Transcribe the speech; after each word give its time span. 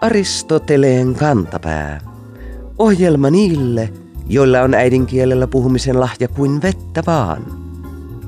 Aristoteleen 0.00 1.14
kantapää. 1.14 2.00
Ohjelma 2.78 3.30
niille, 3.30 3.92
joilla 4.28 4.60
on 4.60 4.74
äidinkielellä 4.74 5.46
puhumisen 5.46 6.00
lahja 6.00 6.28
kuin 6.28 6.62
vettä 6.62 7.02
vaan. 7.06 7.42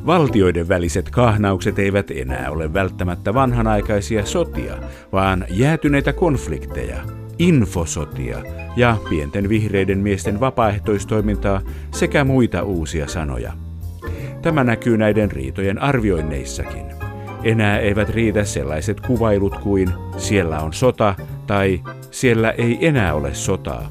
Valtioiden 0.06 0.68
väliset 0.68 1.10
kahnaukset 1.10 1.78
eivät 1.78 2.10
enää 2.10 2.50
ole 2.50 2.72
välttämättä 2.72 3.34
vanhanaikaisia 3.34 4.26
sotia, 4.26 4.76
vaan 5.12 5.44
jäätyneitä 5.50 6.12
konflikteja, 6.12 7.02
infosotia 7.38 8.38
ja 8.76 8.96
pienten 9.08 9.48
vihreiden 9.48 9.98
miesten 9.98 10.40
vapaaehtoistoimintaa 10.40 11.60
sekä 11.90 12.24
muita 12.24 12.62
uusia 12.62 13.08
sanoja. 13.08 13.52
Tämä 14.44 14.64
näkyy 14.64 14.96
näiden 14.96 15.30
riitojen 15.30 15.82
arvioinneissakin. 15.82 16.86
Enää 17.44 17.78
eivät 17.78 18.08
riitä 18.08 18.44
sellaiset 18.44 19.00
kuvailut 19.00 19.58
kuin 19.58 19.88
siellä 20.16 20.60
on 20.60 20.72
sota 20.72 21.14
tai 21.46 21.80
siellä 22.10 22.50
ei 22.50 22.86
enää 22.86 23.14
ole 23.14 23.34
sotaa. 23.34 23.90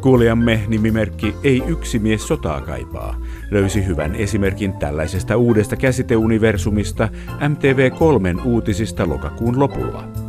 Kuulijamme 0.00 0.60
nimimerkki 0.68 1.34
Ei 1.44 1.62
yksi 1.66 1.98
mies 1.98 2.28
sotaa 2.28 2.60
kaipaa 2.60 3.16
löysi 3.50 3.86
hyvän 3.86 4.14
esimerkin 4.14 4.72
tällaisesta 4.72 5.36
uudesta 5.36 5.76
käsiteuniversumista 5.76 7.08
MTV3 7.40 8.46
uutisista 8.46 9.08
lokakuun 9.08 9.58
lopulla. 9.60 10.23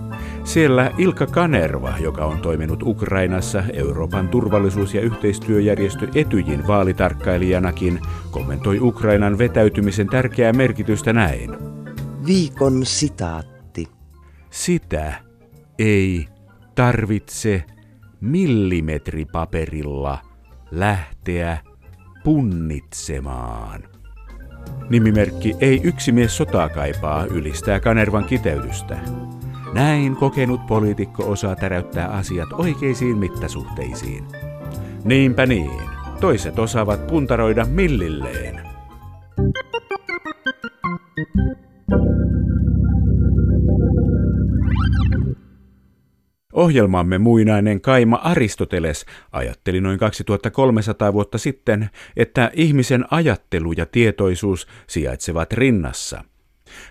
Siellä 0.45 0.91
Ilka 0.97 1.27
Kanerva, 1.27 1.93
joka 1.99 2.25
on 2.25 2.39
toiminut 2.41 2.83
Ukrainassa 2.83 3.63
Euroopan 3.73 4.29
turvallisuus- 4.29 4.93
ja 4.93 5.01
yhteistyöjärjestö 5.01 6.07
Etyjin 6.15 6.67
vaalitarkkailijanakin, 6.67 7.99
kommentoi 8.31 8.79
Ukrainan 8.79 9.37
vetäytymisen 9.37 10.07
tärkeää 10.07 10.53
merkitystä 10.53 11.13
näin. 11.13 11.55
Viikon 12.25 12.85
sitaatti. 12.85 13.87
Sitä 14.49 15.13
ei 15.79 16.27
tarvitse 16.75 17.63
millimetripaperilla 18.21 20.17
lähteä 20.71 21.57
punnitsemaan. 22.23 23.83
Nimimerkki 24.89 25.55
Ei 25.59 25.81
yksi 25.83 26.11
mies 26.11 26.37
sotaa 26.37 26.69
kaipaa 26.69 27.25
ylistää 27.25 27.79
Kanervan 27.79 28.25
kiteytystä. 28.25 28.97
Näin 29.75 30.15
kokenut 30.15 30.67
poliitikko 30.67 31.31
osaa 31.31 31.55
täräyttää 31.55 32.07
asiat 32.07 32.53
oikeisiin 32.53 33.17
mittasuhteisiin. 33.17 34.23
Niinpä 35.03 35.45
niin, 35.45 35.81
toiset 36.19 36.59
osaavat 36.59 37.07
puntaroida 37.07 37.65
millilleen. 37.65 38.61
Ohjelmamme 46.53 47.17
muinainen 47.17 47.81
kaima 47.81 48.15
Aristoteles 48.15 49.05
ajatteli 49.31 49.81
noin 49.81 49.99
2300 49.99 51.13
vuotta 51.13 51.37
sitten, 51.37 51.89
että 52.17 52.51
ihmisen 52.53 53.05
ajattelu 53.11 53.71
ja 53.71 53.85
tietoisuus 53.85 54.67
sijaitsevat 54.87 55.53
rinnassa. 55.53 56.23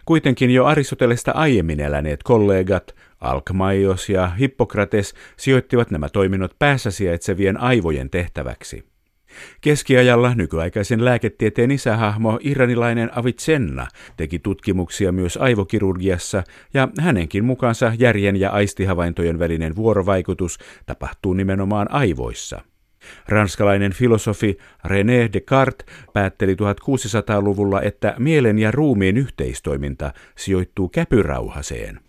Kuitenkin 0.04 0.50
jo 0.50 0.64
Aristotelesta 0.64 1.32
aiemmin 1.32 1.80
eläneet 1.80 2.22
kollegat 2.22 2.94
Alkmaios 3.20 4.08
ja 4.08 4.28
Hippokrates 4.28 5.14
sijoittivat 5.36 5.90
nämä 5.90 6.08
toiminnot 6.08 6.58
päässä 6.58 6.90
sijaitsevien 6.90 7.60
aivojen 7.60 8.10
tehtäväksi. 8.10 8.84
Keskiajalla 9.60 10.34
nykyaikaisen 10.34 11.04
lääketieteen 11.04 11.70
isähahmo 11.70 12.38
iranilainen 12.42 13.10
Avicenna 13.18 13.86
teki 14.16 14.38
tutkimuksia 14.38 15.12
myös 15.12 15.36
aivokirurgiassa 15.36 16.44
ja 16.74 16.88
hänenkin 17.00 17.44
mukaansa 17.44 17.92
järjen 17.98 18.36
ja 18.36 18.50
aistihavaintojen 18.50 19.38
välinen 19.38 19.76
vuorovaikutus 19.76 20.58
tapahtuu 20.86 21.32
nimenomaan 21.32 21.90
aivoissa. 21.90 22.60
Ranskalainen 23.28 23.92
filosofi 23.92 24.58
René 24.84 25.32
Descartes 25.32 25.86
päätteli 26.12 26.54
1600-luvulla, 26.54 27.82
että 27.82 28.14
mielen 28.18 28.58
ja 28.58 28.70
ruumiin 28.70 29.16
yhteistoiminta 29.16 30.12
sijoittuu 30.36 30.88
käpyrauhaseen. 30.88 32.00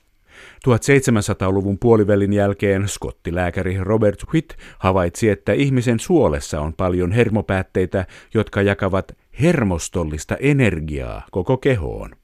1700-luvun 0.68 1.78
puolivälin 1.80 2.34
jälkeen 2.34 2.88
skottilääkäri 2.88 3.78
Robert 3.82 4.24
Witt 4.34 4.50
havaitsi, 4.80 5.30
että 5.30 5.54
ihmisen 5.54 6.00
suolessa 6.00 6.62
on 6.62 6.74
paljon 6.74 7.12
hermopäätteitä, 7.12 8.06
jotka 8.34 8.62
jakavat 8.62 9.18
hermostollista 9.42 10.36
energiaa 10.40 11.26
koko 11.32 11.58
kehoon. 11.58 12.16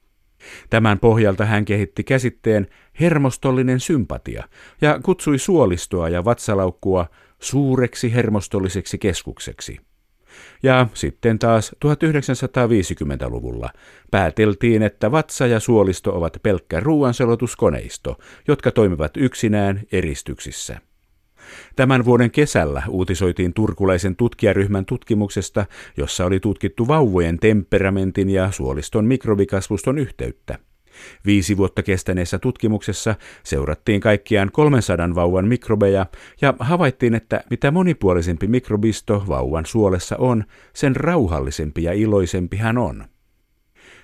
Tämän 0.70 0.98
pohjalta 0.98 1.44
hän 1.44 1.64
kehitti 1.64 2.04
käsitteen 2.04 2.66
hermostollinen 3.00 3.80
sympatia 3.80 4.44
ja 4.80 5.00
kutsui 5.04 5.38
suolistoa 5.38 6.08
ja 6.08 6.24
vatsalaukkua 6.24 7.06
suureksi 7.42 8.14
hermostolliseksi 8.14 8.98
keskukseksi. 8.98 9.78
Ja 10.62 10.86
sitten 10.94 11.38
taas 11.38 11.76
1950-luvulla 11.84 13.70
pääteltiin, 14.10 14.82
että 14.82 15.12
vatsa 15.12 15.46
ja 15.46 15.60
suolisto 15.60 16.16
ovat 16.16 16.36
pelkkä 16.42 16.80
ruoanselotuskoneisto, 16.80 18.18
jotka 18.48 18.70
toimivat 18.70 19.16
yksinään 19.16 19.80
eristyksissä. 19.92 20.80
Tämän 21.76 22.04
vuoden 22.04 22.30
kesällä 22.30 22.82
uutisoitiin 22.88 23.54
turkulaisen 23.54 24.16
tutkijaryhmän 24.16 24.84
tutkimuksesta, 24.84 25.66
jossa 25.96 26.24
oli 26.24 26.40
tutkittu 26.40 26.88
vauvojen 26.88 27.38
temperamentin 27.38 28.30
ja 28.30 28.50
suoliston 28.50 29.04
mikrobikasvuston 29.04 29.98
yhteyttä. 29.98 30.58
Viisi 31.26 31.56
vuotta 31.56 31.82
kestäneessä 31.82 32.38
tutkimuksessa 32.38 33.14
seurattiin 33.44 34.00
kaikkiaan 34.00 34.50
300 34.52 35.14
vauvan 35.14 35.48
mikrobeja 35.48 36.06
ja 36.40 36.54
havaittiin, 36.58 37.14
että 37.14 37.44
mitä 37.50 37.70
monipuolisempi 37.70 38.46
mikrobisto 38.46 39.24
vauvan 39.28 39.66
suolessa 39.66 40.16
on, 40.16 40.44
sen 40.72 40.96
rauhallisempi 40.96 41.82
ja 41.82 41.92
iloisempi 41.92 42.56
hän 42.56 42.78
on. 42.78 43.04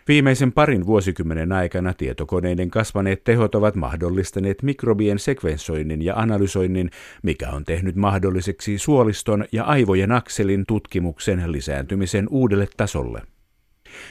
Viimeisen 0.09 0.53
parin 0.53 0.87
vuosikymmenen 0.87 1.53
aikana 1.53 1.94
tietokoneiden 1.94 2.71
kasvaneet 2.71 3.25
tehot 3.25 3.54
ovat 3.54 3.75
mahdollistaneet 3.75 4.62
mikrobien 4.62 5.19
sekvensoinnin 5.19 6.03
ja 6.03 6.16
analysoinnin, 6.16 6.91
mikä 7.22 7.50
on 7.50 7.65
tehnyt 7.65 7.97
mahdolliseksi 7.97 8.78
suoliston 8.78 9.44
ja 9.53 9.65
aivojen 9.65 10.12
akselin 10.12 10.65
tutkimuksen 10.69 11.53
lisääntymisen 11.53 12.27
uudelle 12.31 12.69
tasolle. 12.77 13.22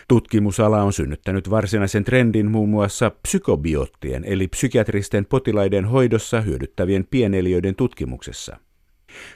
Tutkimusala 0.07 0.83
on 0.83 0.93
synnyttänyt 0.93 1.49
varsinaisen 1.49 2.03
trendin 2.03 2.51
muun 2.51 2.69
muassa 2.69 3.09
psykobiottien 3.09 4.23
eli 4.25 4.47
psykiatristen 4.47 5.25
potilaiden 5.25 5.85
hoidossa 5.85 6.41
hyödyttävien 6.41 7.07
pieneliöiden 7.11 7.75
tutkimuksessa. 7.75 8.57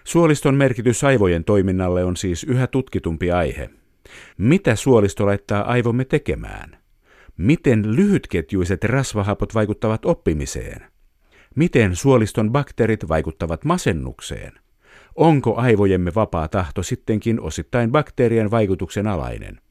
Suoliston 0.04 0.56
merkitys 0.56 1.04
aivojen 1.04 1.44
toiminnalle 1.44 2.04
on 2.04 2.18
siis 2.18 2.44
yhä 2.44 2.68
tutkitumpi 2.68 3.32
aihe. 3.32 3.70
Mitä 4.38 4.76
suolisto 4.76 5.26
laittaa 5.26 5.64
aivomme 5.64 6.06
tekemään? 6.06 6.78
Miten 7.38 7.96
lyhytketjuiset 7.96 8.84
rasvahapot 8.84 9.56
vaikuttavat 9.56 10.06
oppimiseen? 10.06 10.82
Miten 11.56 11.96
suoliston 11.96 12.52
bakteerit 12.52 13.08
vaikuttavat 13.08 13.66
masennukseen? 13.66 14.54
Onko 15.16 15.56
aivojemme 15.56 16.12
vapaa 16.16 16.48
tahto 16.48 16.84
sittenkin 16.84 17.42
osittain 17.42 17.92
bakteerien 17.92 18.52
vaikutuksen 18.52 19.08
alainen? 19.08 19.62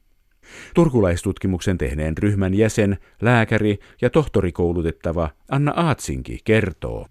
Turkulaistutkimuksen 0.74 1.78
tehneen 1.78 2.18
ryhmän 2.18 2.54
jäsen, 2.54 2.98
lääkäri 3.22 3.78
ja 4.02 4.10
tohtorikoulutettava 4.10 5.30
Anna 5.50 5.72
Aatsinki 5.76 6.38
kertoo. 6.44 7.06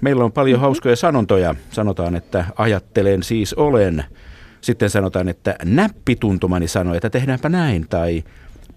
Meillä 0.00 0.24
on 0.24 0.32
paljon 0.32 0.60
hauskoja 0.60 0.96
sanontoja. 0.96 1.54
Sanotaan, 1.70 2.16
että 2.16 2.44
ajattelen 2.56 3.22
siis 3.22 3.54
olen. 3.54 4.04
Sitten 4.60 4.90
sanotaan, 4.90 5.28
että 5.28 5.56
näppituntumani 5.64 6.68
sanoi, 6.68 6.96
että 6.96 7.10
tehdäänpä 7.10 7.48
näin. 7.48 7.88
Tai 7.88 8.24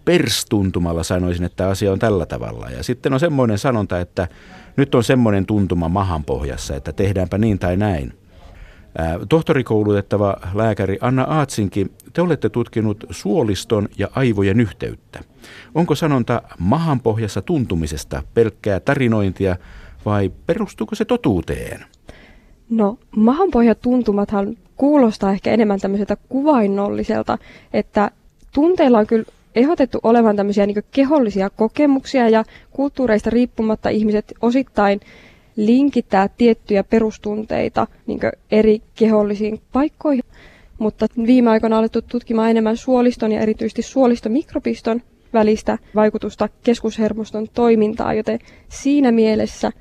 perstuntumalla 0.05 1.03
sanoisin, 1.03 1.45
että 1.45 1.69
asia 1.69 1.91
on 1.91 1.99
tällä 1.99 2.25
tavalla. 2.25 2.69
Ja 2.69 2.83
sitten 2.83 3.13
on 3.13 3.19
semmoinen 3.19 3.57
sanonta, 3.57 3.99
että 3.99 4.27
nyt 4.77 4.95
on 4.95 5.03
semmoinen 5.03 5.45
tuntuma 5.45 5.89
mahan 5.89 6.23
pohjassa, 6.23 6.75
että 6.75 6.93
tehdäänpä 6.93 7.37
niin 7.37 7.59
tai 7.59 7.77
näin. 7.77 8.13
Tohtorikoulutettava 9.29 10.37
lääkäri 10.53 10.97
Anna 11.01 11.23
Aatsinki, 11.23 11.87
te 12.13 12.21
olette 12.21 12.49
tutkinut 12.49 13.03
suoliston 13.09 13.89
ja 13.97 14.07
aivojen 14.15 14.59
yhteyttä. 14.59 15.19
Onko 15.75 15.95
sanonta 15.95 16.41
mahanpohjassa 16.59 17.41
tuntumisesta 17.41 18.23
pelkkää 18.33 18.79
tarinointia 18.79 19.55
vai 20.05 20.31
perustuuko 20.45 20.95
se 20.95 21.05
totuuteen? 21.05 21.85
No, 22.69 22.97
mahanpohjatuntumathan 23.15 24.57
kuulostaa 24.75 25.31
ehkä 25.31 25.51
enemmän 25.51 25.79
tämmöiseltä 25.79 26.17
kuvainnolliselta, 26.29 27.37
että 27.73 28.11
tunteilla 28.53 28.99
on 28.99 29.07
kyllä 29.07 29.25
ehdotettu 29.55 29.99
olevan 30.03 30.35
tämmöisiä 30.35 30.65
niin 30.65 30.83
kehollisia 30.91 31.49
kokemuksia 31.49 32.29
ja 32.29 32.43
kulttuureista 32.71 33.29
riippumatta 33.29 33.89
ihmiset 33.89 34.33
osittain 34.41 34.99
linkittää 35.55 36.29
tiettyjä 36.37 36.83
perustunteita 36.83 37.87
niin 38.07 38.19
eri 38.51 38.81
kehollisiin 38.95 39.61
paikkoihin. 39.73 40.23
mutta 40.79 41.07
viime 41.25 41.49
aikoina 41.49 41.75
on 41.75 41.79
alettu 41.79 42.01
tutkimaan 42.01 42.49
enemmän 42.49 42.77
suoliston 42.77 43.31
ja 43.31 43.41
erityisesti 43.41 43.81
suolistomikropiston 43.81 45.01
välistä 45.33 45.77
vaikutusta 45.95 46.49
keskushermoston 46.63 47.47
toimintaan, 47.53 48.17
joten 48.17 48.39
siinä 48.69 49.11
mielessä 49.11 49.71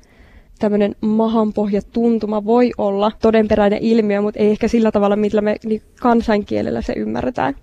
tämmöinen 0.59 0.95
mahanpohjatuntuma 1.01 2.45
voi 2.45 2.71
olla 2.77 3.11
todenperäinen 3.21 3.79
ilmiö, 3.81 4.21
mutta 4.21 4.39
ei 4.39 4.51
ehkä 4.51 4.67
sillä 4.67 4.91
tavalla, 4.91 5.15
millä 5.15 5.41
me 5.41 5.55
kansankielellä 5.99 6.81
se 6.81 6.93
ymmärretään. 6.97 7.55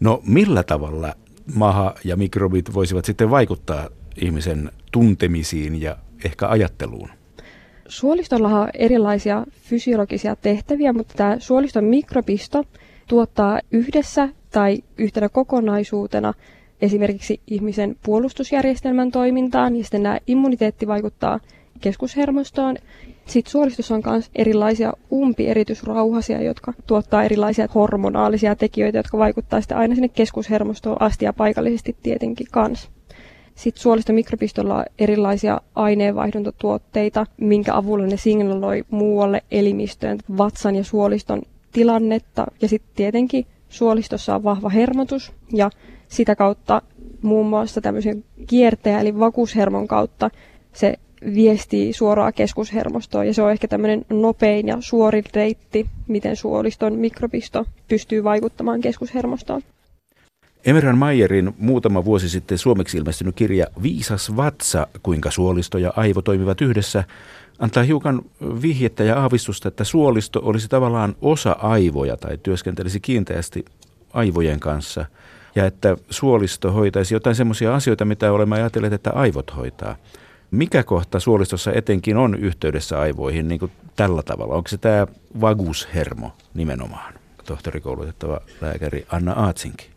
No 0.00 0.22
millä 0.26 0.62
tavalla 0.62 1.14
maha 1.54 1.94
ja 2.04 2.16
mikrobit 2.16 2.74
voisivat 2.74 3.04
sitten 3.04 3.30
vaikuttaa 3.30 3.88
ihmisen 4.16 4.70
tuntemisiin 4.92 5.80
ja 5.82 5.96
ehkä 6.24 6.48
ajatteluun? 6.48 7.08
Suolistolla 7.90 8.48
on 8.60 8.68
erilaisia 8.74 9.44
fysiologisia 9.50 10.36
tehtäviä, 10.36 10.92
mutta 10.92 11.14
tämä 11.16 11.36
suoliston 11.38 11.84
mikrobisto 11.84 12.64
tuottaa 13.08 13.60
yhdessä 13.70 14.28
tai 14.50 14.78
yhtenä 14.98 15.28
kokonaisuutena 15.28 16.34
esimerkiksi 16.82 17.40
ihmisen 17.46 17.96
puolustusjärjestelmän 18.02 19.10
toimintaan 19.10 19.76
ja 19.76 19.82
sitten 19.84 20.02
nämä 20.02 20.18
immuniteetti 20.26 20.86
vaikuttaa 20.86 21.40
keskushermostoon. 21.80 22.76
Sitten 23.26 23.50
suolistossa 23.50 23.94
on 23.94 24.02
myös 24.06 24.30
erilaisia 24.34 24.92
umpieritysrauhasia, 25.12 26.42
jotka 26.42 26.72
tuottaa 26.86 27.22
erilaisia 27.24 27.68
hormonaalisia 27.74 28.56
tekijöitä, 28.56 28.98
jotka 28.98 29.18
vaikuttaa 29.18 29.60
sitten 29.60 29.78
aina 29.78 29.94
sinne 29.94 30.08
keskushermostoon 30.08 31.02
asti 31.02 31.24
ja 31.24 31.32
paikallisesti 31.32 31.96
tietenkin 32.02 32.46
kanssa. 32.50 32.90
Sitten 33.60 33.82
suolista 33.82 34.12
mikropistolla 34.12 34.74
on 34.76 34.84
erilaisia 34.98 35.60
aineenvaihduntatuotteita, 35.74 37.26
minkä 37.36 37.74
avulla 37.74 38.06
ne 38.06 38.16
signaloi 38.16 38.84
muualle 38.90 39.42
elimistöön 39.50 40.18
vatsan 40.38 40.76
ja 40.76 40.84
suoliston 40.84 41.42
tilannetta. 41.72 42.46
Ja 42.62 42.68
sitten 42.68 42.90
tietenkin 42.96 43.46
suolistossa 43.68 44.34
on 44.34 44.44
vahva 44.44 44.68
hermotus 44.68 45.32
ja 45.52 45.70
sitä 46.08 46.36
kautta 46.36 46.82
muun 47.22 47.46
muassa 47.46 47.80
tämmöisen 47.80 48.24
kierteen 48.46 49.00
eli 49.00 49.18
vakuushermon 49.18 49.88
kautta 49.88 50.30
se 50.72 50.94
viestii 51.34 51.92
suoraan 51.92 52.32
keskushermostoon 52.32 53.26
ja 53.26 53.34
se 53.34 53.42
on 53.42 53.50
ehkä 53.52 53.68
tämmöinen 53.68 54.04
nopein 54.10 54.68
ja 54.68 54.76
suorin 54.80 55.24
reitti, 55.34 55.86
miten 56.08 56.36
suoliston 56.36 56.94
mikropisto 56.94 57.64
pystyy 57.88 58.24
vaikuttamaan 58.24 58.80
keskushermostoon. 58.80 59.62
Emeran 60.64 60.98
Mayerin 60.98 61.54
muutama 61.58 62.04
vuosi 62.04 62.28
sitten 62.28 62.58
suomeksi 62.58 62.98
ilmestynyt 62.98 63.36
kirja 63.36 63.66
Viisas 63.82 64.36
vatsa, 64.36 64.86
kuinka 65.02 65.30
suolisto 65.30 65.78
ja 65.78 65.92
aivo 65.96 66.22
toimivat 66.22 66.60
yhdessä, 66.60 67.04
antaa 67.58 67.82
hiukan 67.82 68.22
vihjettä 68.62 69.04
ja 69.04 69.20
aavistusta, 69.20 69.68
että 69.68 69.84
suolisto 69.84 70.40
olisi 70.42 70.68
tavallaan 70.68 71.16
osa 71.22 71.52
aivoja 71.52 72.16
tai 72.16 72.38
työskentelisi 72.42 73.00
kiinteästi 73.00 73.64
aivojen 74.12 74.60
kanssa 74.60 75.06
ja 75.54 75.66
että 75.66 75.96
suolisto 76.10 76.72
hoitaisi 76.72 77.14
jotain 77.14 77.36
semmoisia 77.36 77.74
asioita, 77.74 78.04
mitä 78.04 78.32
olemme 78.32 78.56
ajatelleet, 78.56 78.92
että 78.92 79.10
aivot 79.10 79.56
hoitaa. 79.56 79.96
Mikä 80.50 80.82
kohta 80.82 81.20
suolistossa 81.20 81.72
etenkin 81.72 82.16
on 82.16 82.34
yhteydessä 82.34 83.00
aivoihin 83.00 83.48
niin 83.48 83.58
kuin 83.60 83.72
tällä 83.96 84.22
tavalla? 84.22 84.54
Onko 84.54 84.68
se 84.68 84.78
tämä 84.78 85.06
vagushermo 85.40 86.32
nimenomaan? 86.54 87.14
Tohtorikoulutettava 87.44 88.40
lääkäri 88.60 89.06
Anna 89.08 89.32
Aatsinki. 89.32 89.89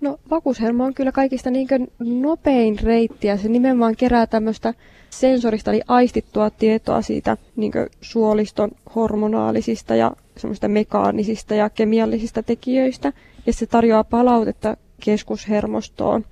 No 0.00 0.18
vakuushermo 0.30 0.84
on 0.84 0.94
kyllä 0.94 1.12
kaikista 1.12 1.50
niin 1.50 1.68
nopein 2.00 2.78
reitti 2.82 3.26
ja 3.26 3.36
se 3.36 3.48
nimenomaan 3.48 3.96
kerää 3.96 4.26
tämmöistä 4.26 4.74
sensorista 5.10 5.70
eli 5.70 5.80
aistittua 5.88 6.50
tietoa 6.50 7.02
siitä 7.02 7.36
niin 7.56 7.72
suoliston 8.00 8.70
hormonaalisista 8.94 9.94
ja 9.94 10.12
semmoista 10.36 10.68
mekaanisista 10.68 11.54
ja 11.54 11.70
kemiallisista 11.70 12.42
tekijöistä 12.42 13.12
ja 13.46 13.52
se 13.52 13.66
tarjoaa 13.66 14.04
palautetta 14.04 14.76
keskushermostoon. 15.04 16.24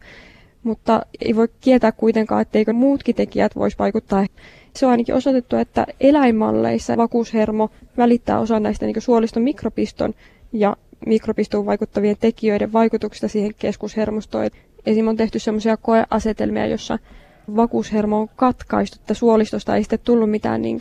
Mutta 0.63 1.07
ei 1.21 1.37
voi 1.37 1.49
kieltää 1.61 1.93
kuitenkaan, 1.93 2.43
etteikö 2.43 2.73
muutkin 2.73 3.15
tekijät 3.15 3.57
voisi 3.57 3.79
vaikuttaa. 3.79 4.27
Se 4.77 4.87
on 4.87 4.93
ainakin 4.93 5.15
osoitettu, 5.15 5.57
että 5.57 5.87
eläinmalleissa 6.01 6.97
vakuushermo 6.97 7.71
välittää 7.97 8.39
osa 8.41 8.61
näistä 8.61 8.87
niin 8.87 9.03
suoliston 9.03 9.43
mikropiston 9.43 10.15
ja 10.53 10.77
mikropistoon 11.07 11.67
vaikuttavien 11.67 12.17
tekijöiden 12.21 12.73
vaikutuksista 12.73 13.29
siihen 13.29 13.53
keskushermostoon. 13.59 14.51
Esim. 14.87 15.09
on 15.09 15.17
tehty 15.17 15.39
sellaisia 15.39 15.77
koeasetelmia, 15.77 16.67
jossa 16.67 16.99
vakuushermo 17.57 18.21
on 18.21 18.29
katkaistu, 18.37 18.97
että 19.01 19.15
suolistosta 19.15 19.77
ei 19.77 19.83
sitten 19.83 19.99
tullut 20.05 20.31
mitään 20.31 20.63
niin 20.63 20.79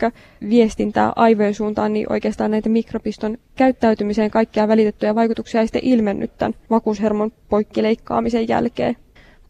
viestintää 0.48 1.12
aivojen 1.16 1.54
suuntaan, 1.54 1.92
niin 1.92 2.12
oikeastaan 2.12 2.50
näitä 2.50 2.68
mikropiston 2.68 3.38
käyttäytymiseen 3.56 4.30
kaikkia 4.30 4.68
välitettyjä 4.68 5.14
vaikutuksia 5.14 5.60
ei 5.60 5.66
sitten 5.66 5.84
ilmennyt 5.84 6.38
tämän 6.38 6.54
vakuushermon 6.70 7.32
poikkileikkaamisen 7.48 8.48
jälkeen. 8.48 8.96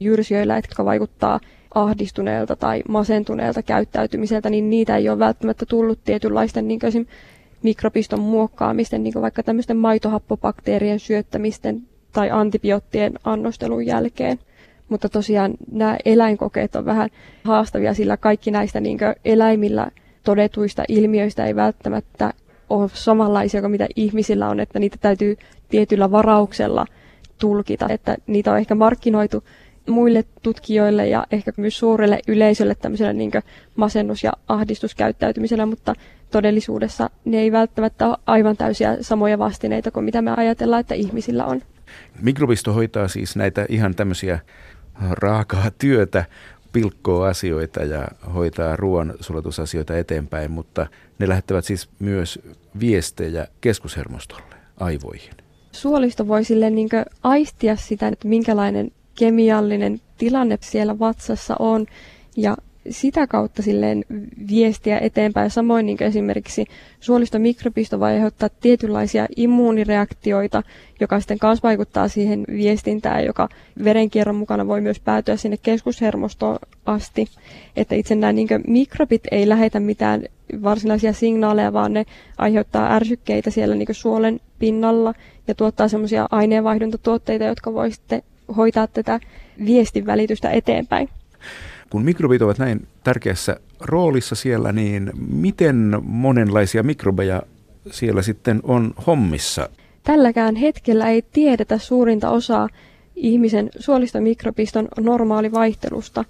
Jyrsijöillä, 0.00 0.56
jotka 0.56 0.84
vaikuttaa 0.84 1.40
ahdistuneelta 1.74 2.56
tai 2.56 2.82
masentuneelta 2.88 3.62
käyttäytymiseltä, 3.62 4.50
niin 4.50 4.70
niitä 4.70 4.96
ei 4.96 5.08
ole 5.08 5.18
välttämättä 5.18 5.66
tullut 5.66 5.98
tietynlaisten 6.04 6.68
niin 6.68 6.80
mikropiston 7.62 8.20
muokkaamisten, 8.20 9.02
niin 9.02 9.12
kuin 9.12 9.22
vaikka 9.22 9.42
tämmöisten 9.42 9.76
maitohappobakteerien 9.76 11.00
syöttämisten 11.00 11.82
tai 12.12 12.30
antibioottien 12.30 13.12
annostelun 13.24 13.86
jälkeen. 13.86 14.38
Mutta 14.88 15.08
tosiaan 15.08 15.54
nämä 15.70 15.96
eläinkokeet 16.04 16.76
on 16.76 16.84
vähän 16.84 17.10
haastavia, 17.44 17.94
sillä 17.94 18.16
kaikki 18.16 18.50
näistä 18.50 18.80
niin 18.80 18.98
eläimillä 19.24 19.90
todetuista 20.22 20.84
ilmiöistä 20.88 21.46
ei 21.46 21.56
välttämättä 21.56 22.32
ole 22.70 22.90
samanlaisia 22.94 23.60
kuin 23.60 23.70
mitä 23.70 23.86
ihmisillä 23.96 24.48
on, 24.48 24.60
että 24.60 24.78
niitä 24.78 24.96
täytyy 25.00 25.36
tietyllä 25.68 26.10
varauksella 26.10 26.86
tulkita, 27.38 27.86
että 27.88 28.16
niitä 28.26 28.52
on 28.52 28.58
ehkä 28.58 28.74
markkinoitu 28.74 29.44
muille 29.88 30.24
tutkijoille 30.42 31.08
ja 31.08 31.26
ehkä 31.30 31.52
myös 31.56 31.78
suurelle 31.78 32.20
yleisölle 32.28 32.74
tämmöisellä 32.74 33.12
niin 33.12 33.30
masennus- 33.76 34.24
ja 34.24 34.32
ahdistuskäyttäytymisellä, 34.48 35.66
mutta 35.66 35.94
todellisuudessa 36.30 37.10
ne 37.24 37.38
ei 37.38 37.52
välttämättä 37.52 38.08
ole 38.08 38.16
aivan 38.26 38.56
täysiä 38.56 38.96
samoja 39.00 39.38
vastineita 39.38 39.90
kuin 39.90 40.04
mitä 40.04 40.22
me 40.22 40.30
ajatellaan, 40.36 40.80
että 40.80 40.94
ihmisillä 40.94 41.44
on. 41.44 41.62
Mikrobisto 42.22 42.72
hoitaa 42.72 43.08
siis 43.08 43.36
näitä 43.36 43.66
ihan 43.68 43.94
tämmöisiä 43.94 44.38
raakaa 45.10 45.70
työtä, 45.78 46.24
pilkkoo 46.72 47.22
asioita 47.22 47.80
ja 47.84 48.08
hoitaa 48.34 48.76
ruoan 48.76 49.14
sulatusasioita 49.20 49.98
eteenpäin, 49.98 50.50
mutta 50.50 50.86
ne 51.18 51.28
lähettävät 51.28 51.64
siis 51.64 51.88
myös 51.98 52.38
viestejä 52.80 53.46
keskushermostolle, 53.60 54.56
aivoihin. 54.80 55.30
Suolisto 55.72 56.28
voi 56.28 56.44
sille 56.44 56.70
niin 56.70 56.88
aistia 57.22 57.76
sitä, 57.76 58.08
että 58.08 58.28
minkälainen 58.28 58.90
kemiallinen 59.18 60.00
tilanne 60.18 60.58
siellä 60.60 60.98
vatsassa 60.98 61.56
on 61.58 61.86
ja 62.36 62.56
sitä 62.90 63.26
kautta 63.26 63.62
silleen 63.62 64.04
viestiä 64.50 64.98
eteenpäin. 64.98 65.50
Samoin 65.50 65.86
niin 65.86 66.02
esimerkiksi 66.02 66.64
suoliston 67.00 67.40
mikrobisto 67.40 68.00
voi 68.00 68.08
aiheuttaa 68.12 68.48
tietynlaisia 68.60 69.26
immuunireaktioita, 69.36 70.62
joka 71.00 71.20
sitten 71.20 71.38
myös 71.42 71.62
vaikuttaa 71.62 72.08
siihen 72.08 72.44
viestintään, 72.52 73.24
joka 73.24 73.48
verenkierron 73.84 74.36
mukana 74.36 74.66
voi 74.66 74.80
myös 74.80 75.00
päätyä 75.00 75.36
sinne 75.36 75.56
keskushermostoon 75.62 76.58
asti. 76.86 77.26
Että 77.76 77.94
itse 77.94 78.14
nämä 78.14 78.32
niin 78.32 78.48
mikrobit 78.66 79.22
ei 79.30 79.48
lähetä 79.48 79.80
mitään 79.80 80.22
varsinaisia 80.62 81.12
signaaleja, 81.12 81.72
vaan 81.72 81.92
ne 81.92 82.04
aiheuttaa 82.38 82.94
ärsykkeitä 82.94 83.50
siellä 83.50 83.74
niin 83.74 83.88
suolen 83.92 84.40
pinnalla 84.58 85.14
ja 85.48 85.54
tuottaa 85.54 85.88
semmoisia 85.88 86.28
aineenvaihduntatuotteita, 86.30 87.44
jotka 87.44 87.72
voi 87.72 87.90
sitten 87.90 88.22
hoitaa 88.56 88.86
tätä 88.86 89.20
viestin 89.66 90.06
välitystä 90.06 90.50
eteenpäin. 90.50 91.08
Kun 91.90 92.04
mikrobit 92.04 92.42
ovat 92.42 92.58
näin 92.58 92.86
tärkeässä 93.04 93.56
roolissa 93.80 94.34
siellä, 94.34 94.72
niin 94.72 95.10
miten 95.28 95.98
monenlaisia 96.02 96.82
mikrobeja 96.82 97.42
siellä 97.90 98.22
sitten 98.22 98.60
on 98.62 98.94
hommissa? 99.06 99.68
Tälläkään 100.02 100.56
hetkellä 100.56 101.08
ei 101.08 101.22
tiedetä 101.32 101.78
suurinta 101.78 102.30
osaa 102.30 102.68
ihmisen 103.16 103.70
suolista 103.78 104.20
mikropiston 104.20 104.88
normaalivaihtelusta. 105.00 106.24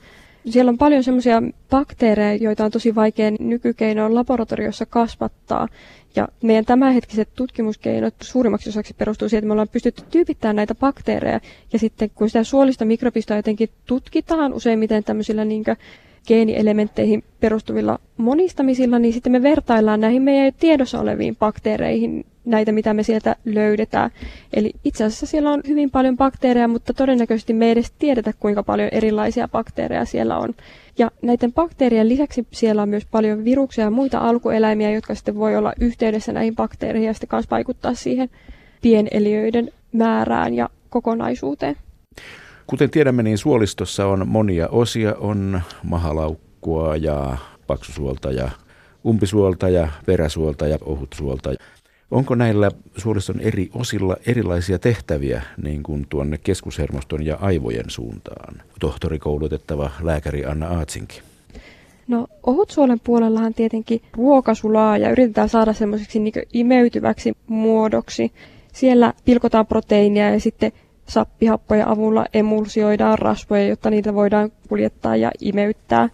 Siellä 0.51 0.69
on 0.69 0.79
paljon 0.79 1.05
semmoisia 1.05 1.43
bakteereja, 1.71 2.35
joita 2.35 2.65
on 2.65 2.71
tosi 2.71 2.95
vaikea 2.95 3.31
nykykeinoin 3.41 4.15
laboratoriossa 4.15 4.87
kasvattaa. 4.87 5.69
Ja 6.17 6.29
meidän 6.43 6.65
tämänhetkiset 6.65 7.29
tutkimuskeinot 7.35 8.15
suurimmaksi 8.23 8.69
osaksi 8.71 8.95
perustuu 8.95 9.29
siihen, 9.29 9.39
että 9.39 9.47
me 9.47 9.53
ollaan 9.53 9.69
pystytty 9.69 10.03
tyypittämään 10.11 10.57
näitä 10.57 10.75
bakteereja. 10.75 11.41
Ja 11.73 11.79
sitten 11.79 12.11
kun 12.15 12.29
sitä 12.29 12.45
suolista 12.45 12.85
mikrobistoa 12.85 13.37
jotenkin 13.37 13.69
tutkitaan 13.87 14.53
useimmiten 14.55 15.05
tämmöisillä 15.05 15.45
niin 15.45 15.65
geenielementteihin 16.27 17.25
perustuvilla 17.41 17.99
monistamisilla, 18.17 18.99
niin 18.99 19.13
sitten 19.13 19.33
me 19.33 19.43
vertaillaan 19.43 20.01
näihin 20.01 20.23
meidän 20.23 20.53
tiedossa 20.61 21.01
oleviin 21.01 21.37
bakteereihin 21.37 22.27
näitä, 22.45 22.73
mitä 22.73 22.95
me 22.95 23.03
sieltä 23.03 23.37
löydetään. 23.45 24.11
Eli 24.55 24.73
itse 24.85 25.05
asiassa 25.05 25.27
siellä 25.27 25.51
on 25.51 25.63
hyvin 25.69 25.91
paljon 25.91 26.17
bakteereja, 26.17 26.69
mutta 26.69 26.95
todennäköisesti 26.95 27.53
me 27.53 27.65
ei 27.65 27.71
edes 27.71 27.93
tiedetä, 27.99 28.33
kuinka 28.41 28.63
paljon 28.63 28.89
erilaisia 28.93 29.49
bakteereja 29.49 30.05
siellä 30.05 30.39
on. 30.39 30.55
Ja 30.99 31.11
näiden 31.23 31.53
bakteerien 31.53 32.09
lisäksi 32.09 32.47
siellä 32.53 32.83
on 32.83 32.89
myös 32.89 33.07
paljon 33.11 33.45
viruksia 33.45 33.85
ja 33.85 33.91
muita 33.91 34.19
alkueläimiä, 34.19 34.91
jotka 34.91 35.15
sitten 35.15 35.37
voi 35.37 35.57
olla 35.57 35.73
yhteydessä 35.81 36.33
näihin 36.33 36.57
bakteereihin 36.57 37.07
ja 37.07 37.15
sitten 37.15 37.29
myös 37.33 37.51
vaikuttaa 37.51 37.95
siihen 37.95 38.31
pieneliöiden 38.83 39.71
määrään 39.93 40.55
ja 40.55 40.71
kokonaisuuteen. 40.91 41.77
Kuten 42.67 42.91
tiedämme, 42.91 43.23
niin 43.23 43.39
suolistossa 43.39 44.07
on 44.07 44.29
monia 44.29 44.69
osia. 44.69 45.15
On 45.19 45.61
mahalaukkua 45.83 46.97
ja 46.97 47.37
paksusuolta 47.67 48.33
ja 48.33 48.51
umpisuolta 49.05 49.69
ja 49.69 49.89
peräsuolta 50.07 50.67
ja 50.67 50.79
ohutsuolta. 50.85 51.51
Onko 52.11 52.35
näillä 52.35 52.71
suoliston 52.97 53.41
eri 53.41 53.71
osilla 53.75 54.17
erilaisia 54.27 54.79
tehtäviä 54.79 55.43
niin 55.63 55.83
kuin 55.83 56.07
tuonne 56.09 56.39
keskushermoston 56.39 57.27
ja 57.27 57.37
aivojen 57.41 57.91
suuntaan? 57.91 58.63
Tohtorikoulutettava 58.81 59.91
lääkäri 60.03 60.45
Anna 60.45 60.69
Aatsinki. 60.69 61.21
No 62.09 62.27
ohutsuolen 62.47 63.01
puolellahan 63.05 63.55
tietenkin 63.55 64.03
ruoka 64.13 64.55
sulaa 64.55 64.99
ja 64.99 65.11
yritetään 65.11 65.49
saada 65.49 65.73
semmoiseksi 65.73 66.19
niin 66.19 66.35
imeytyväksi 66.53 67.33
muodoksi. 67.47 68.33
Siellä 68.73 69.13
pilkotaan 69.25 69.67
proteiinia 69.67 70.31
ja 70.31 70.41
sitten 70.41 70.73
sappihappojen 71.09 71.89
avulla 71.89 72.27
emulsioidaan 72.35 73.19
rasvoja, 73.19 73.69
jotta 73.69 73.91
niitä 73.91 74.15
voidaan 74.15 74.53
kuljettaa 74.69 75.17
ja 75.17 75.31
imeyttää. 75.41 76.09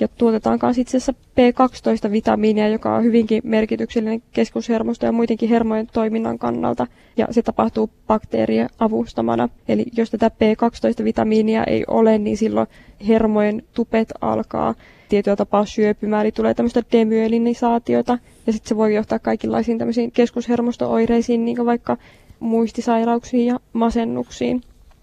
Ja 0.00 0.08
tuotetaan 0.08 0.58
myös 0.62 0.78
itse 0.78 0.96
asiassa 0.96 1.12
B12-vitamiinia, 1.12 2.68
joka 2.72 2.94
on 2.96 3.04
hyvinkin 3.04 3.42
merkityksellinen 3.44 4.22
keskushermosto 4.32 5.06
ja 5.06 5.12
muidenkin 5.12 5.48
hermojen 5.48 5.86
toiminnan 5.92 6.38
kannalta. 6.38 6.86
Ja 7.16 7.26
se 7.30 7.42
tapahtuu 7.42 7.90
bakteerien 8.06 8.68
avustamana. 8.78 9.48
Eli 9.68 9.84
jos 9.96 10.10
tätä 10.10 10.28
B12-vitamiinia 10.30 11.64
ei 11.66 11.84
ole, 11.88 12.18
niin 12.18 12.36
silloin 12.36 12.66
hermojen 13.08 13.62
tupet 13.74 14.08
alkaa 14.20 14.74
tietyllä 15.08 15.36
tapaa 15.36 15.64
syöpymään, 15.66 16.22
eli 16.22 16.32
tulee 16.32 16.54
tämmöistä 16.54 16.82
demyelinisaatiota, 16.92 18.18
ja 18.46 18.52
sitten 18.52 18.68
se 18.68 18.76
voi 18.76 18.94
johtaa 18.94 19.18
kaikenlaisiin 19.18 19.78
tämmöisiin 19.78 20.12
keskushermostooireisiin, 20.12 21.44
niin 21.44 21.56
kuin 21.56 21.66
vaikka 21.66 21.96
muistisairauksiin 22.40 23.46
ja 23.46 23.60
masennuksiin. 23.72 24.60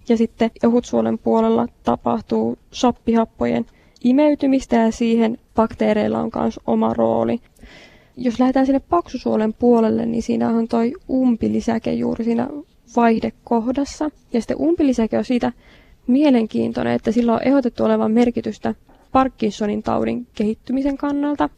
Ja 0.10 0.18
sitten 0.18 0.52
ohutsuolen 0.66 1.18
puolella 1.18 1.68
tapahtuu 1.84 2.58
sappihappojen 2.72 3.66
imeytymistä 4.04 4.75
ja 4.75 4.92
siihen 4.92 5.38
bakteereilla 5.56 6.20
on 6.20 6.32
myös 6.36 6.60
oma 6.68 6.94
rooli. 6.94 7.40
Jos 8.18 8.40
lähdetään 8.40 8.66
sinne 8.66 8.82
paksusuolen 8.90 9.54
puolelle, 9.54 10.06
niin 10.06 10.24
siinä 10.24 10.50
on 10.50 10.68
toi 10.68 10.94
umpilisäke 11.10 11.94
juuri 11.94 12.24
siinä 12.24 12.48
vaihdekohdassa. 12.96 14.10
Ja 14.34 14.42
sitten 14.42 14.58
umpilisäke 14.60 15.18
on 15.18 15.25
siitä 15.25 15.52
mielenkiintoinen, 16.08 16.94
että 16.94 17.12
sillä 17.12 17.34
on 17.34 17.44
ehdotettu 17.44 17.84
olevan 17.84 18.12
merkitystä 18.12 18.75
Parkinsonin 19.12 19.84
taudin 19.84 20.28
kehittymisen 20.34 20.98
kannalta. 20.98 21.50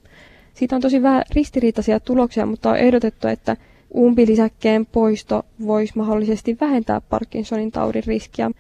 Siitä 0.53 0.75
on 0.75 0.82
tosi 0.82 1.01
vähän 1.01 1.24
ristiriitaisia 1.36 2.00
tuloksia, 2.00 2.46
mutta 2.46 2.70
on 2.70 2.77
ehdotettu, 2.77 3.27
että 3.27 3.58
umpilisäkkeen 3.96 4.86
poisto 4.86 5.46
voisi 5.67 5.94
mahdollisesti 5.96 6.58
vähentää 6.62 7.01
Parkinsonin 7.01 7.72
taudin 7.72 8.03
riskiä. 8.08 8.51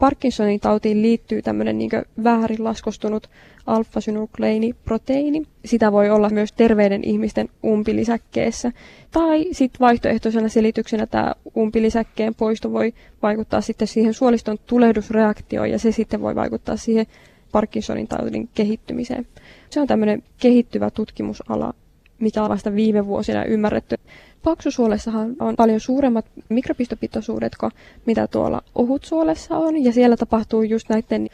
Parkinsonin 0.00 0.60
tautiin 0.60 1.02
liittyy 1.02 1.42
tämmöinen 1.42 1.78
niin 1.78 1.90
väärin 2.24 2.64
laskostunut 2.64 3.30
alfa-synukleiniproteiini. 3.66 5.42
Sitä 5.64 5.92
voi 5.92 6.10
olla 6.10 6.30
myös 6.30 6.52
terveiden 6.52 7.04
ihmisten 7.04 7.48
umpilisäkkeessä. 7.64 8.72
Tai 9.10 9.46
sitten 9.52 9.80
vaihtoehtoisena 9.80 10.48
selityksenä 10.48 11.06
tämä 11.06 11.34
umpilisäkkeen 11.56 12.34
poisto 12.34 12.72
voi 12.72 12.94
vaikuttaa 13.22 13.60
sitten 13.60 13.88
siihen 13.88 14.14
suoliston 14.14 14.58
tulehdusreaktioon 14.66 15.70
ja 15.70 15.78
se 15.78 15.92
sitten 15.92 16.20
voi 16.20 16.34
vaikuttaa 16.34 16.76
siihen 16.76 17.06
Parkinsonin 17.52 18.08
taudin 18.08 18.48
kehittymiseen. 18.54 19.26
Se 19.70 19.80
on 19.80 19.86
tämmöinen 19.86 20.22
kehittyvä 20.38 20.90
tutkimusala, 20.90 21.74
mikä 22.18 22.42
on 22.42 22.50
vasta 22.50 22.74
viime 22.74 23.06
vuosina 23.06 23.44
ymmärretty. 23.44 23.96
Paksusuolessahan 24.44 25.36
on 25.40 25.56
paljon 25.56 25.80
suuremmat 25.80 26.26
mikropistopitoisuudet 26.48 27.52
kuin 27.60 27.72
mitä 28.06 28.26
tuolla 28.26 28.62
ohutsuolessa 28.74 29.56
on, 29.58 29.84
ja 29.84 29.92
siellä 29.92 30.16
tapahtuu 30.16 30.62
just 30.62 30.88
näiden 30.88 31.28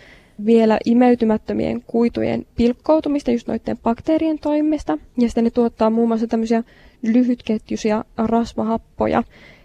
vielä 0.47 0.79
imeytymättömien 0.85 1.83
kuitujen 1.87 2.47
pilkkoutumista 2.57 3.31
just 3.31 3.49
noiden 3.49 3.79
bakteerien 3.79 4.39
toimesta. 4.39 4.99
Ja 5.19 5.29
sitten 5.29 5.45
ne 5.45 5.51
tuottaa 5.51 5.91
muun 5.91 6.09
muassa 6.09 6.27
tämmöisiä 6.27 6.65
lyhytketjuisia 7.03 8.05
rasvahappoja. 8.17 9.23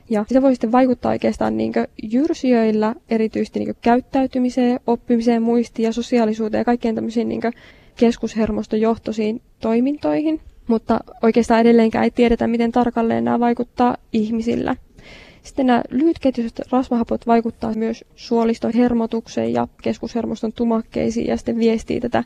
Ja 0.10 0.26
se 0.28 0.42
voi 0.42 0.54
sitten 0.54 0.72
vaikuttaa 0.72 1.12
oikeastaan 1.12 1.58
niin 1.58 1.74
jyrsijöillä 2.04 2.96
erityisesti 3.10 3.60
niin 3.60 3.76
käyttäytymiseen, 3.82 4.80
oppimiseen, 4.88 5.42
muistiin 5.42 5.84
ja 5.84 5.94
sosiaalisuuteen 5.94 6.60
ja 6.60 6.66
kaikkien 6.66 6.96
tämmöisiin 6.96 7.30
niin 7.30 7.42
keskushermostojohtoisiin 7.96 9.42
toimintoihin 9.60 10.40
mutta 10.68 11.00
oikeastaan 11.24 11.62
edelleenkään 11.62 12.04
ei 12.04 12.12
tiedetä, 12.12 12.48
miten 12.48 12.72
tarkalleen 12.72 13.24
nämä 13.24 13.40
vaikuttaa 13.40 13.98
ihmisillä. 14.14 14.76
Sitten 15.44 15.66
nämä 15.68 15.84
lyhytketjuiset 15.90 16.62
rasvahapot 16.72 17.28
vaikuttaa 17.28 17.74
myös 17.74 18.06
suoliston 18.16 18.74
hermotukseen 18.74 19.54
ja 19.54 19.68
keskushermoston 19.84 20.54
tumakkeisiin 20.54 21.28
ja 21.28 21.38
sitten 21.38 21.58
viestii 21.60 22.00
tätä 22.00 22.24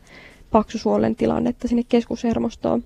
paksusuolen 0.51 1.15
tilannetta 1.15 1.67
sinne 1.67 1.83
keskushermostoon. 1.89 2.83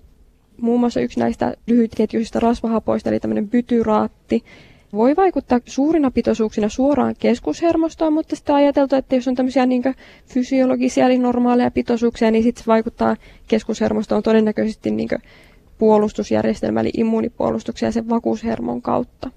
Muun 0.62 0.80
muassa 0.80 1.00
yksi 1.00 1.20
näistä 1.20 1.54
lyhytketjuisista 1.68 2.40
rasvahapoista, 2.40 3.10
eli 3.10 3.20
tämmöinen 3.20 3.50
bytyraatti, 3.50 4.44
voi 4.94 5.16
vaikuttaa 5.16 5.60
suurina 5.66 6.12
pitoisuuksina 6.12 6.70
suoraan 6.70 7.16
keskushermostoon, 7.20 8.14
mutta 8.14 8.36
on 8.50 8.56
ajateltu, 8.56 8.96
että 8.96 9.16
jos 9.16 9.28
on 9.28 9.36
tämmöisiä 9.36 9.66
niin 9.66 9.84
fysiologisia 10.26 11.06
eli 11.06 11.18
normaaleja 11.18 11.72
pitoisuuksia, 11.72 12.32
niin 12.32 12.44
sitten 12.44 12.64
se 12.64 12.68
vaikuttaa 12.68 13.16
keskushermostoon 13.48 14.24
todennäköisesti 14.24 14.92
niin 14.92 15.10
puolustusjärjestelmä 15.78 16.82
eli 16.82 16.92
immuunipuolustuksia 16.98 17.92
sen 17.92 18.10
vakuushermon 18.10 18.82
kautta. 18.82 19.32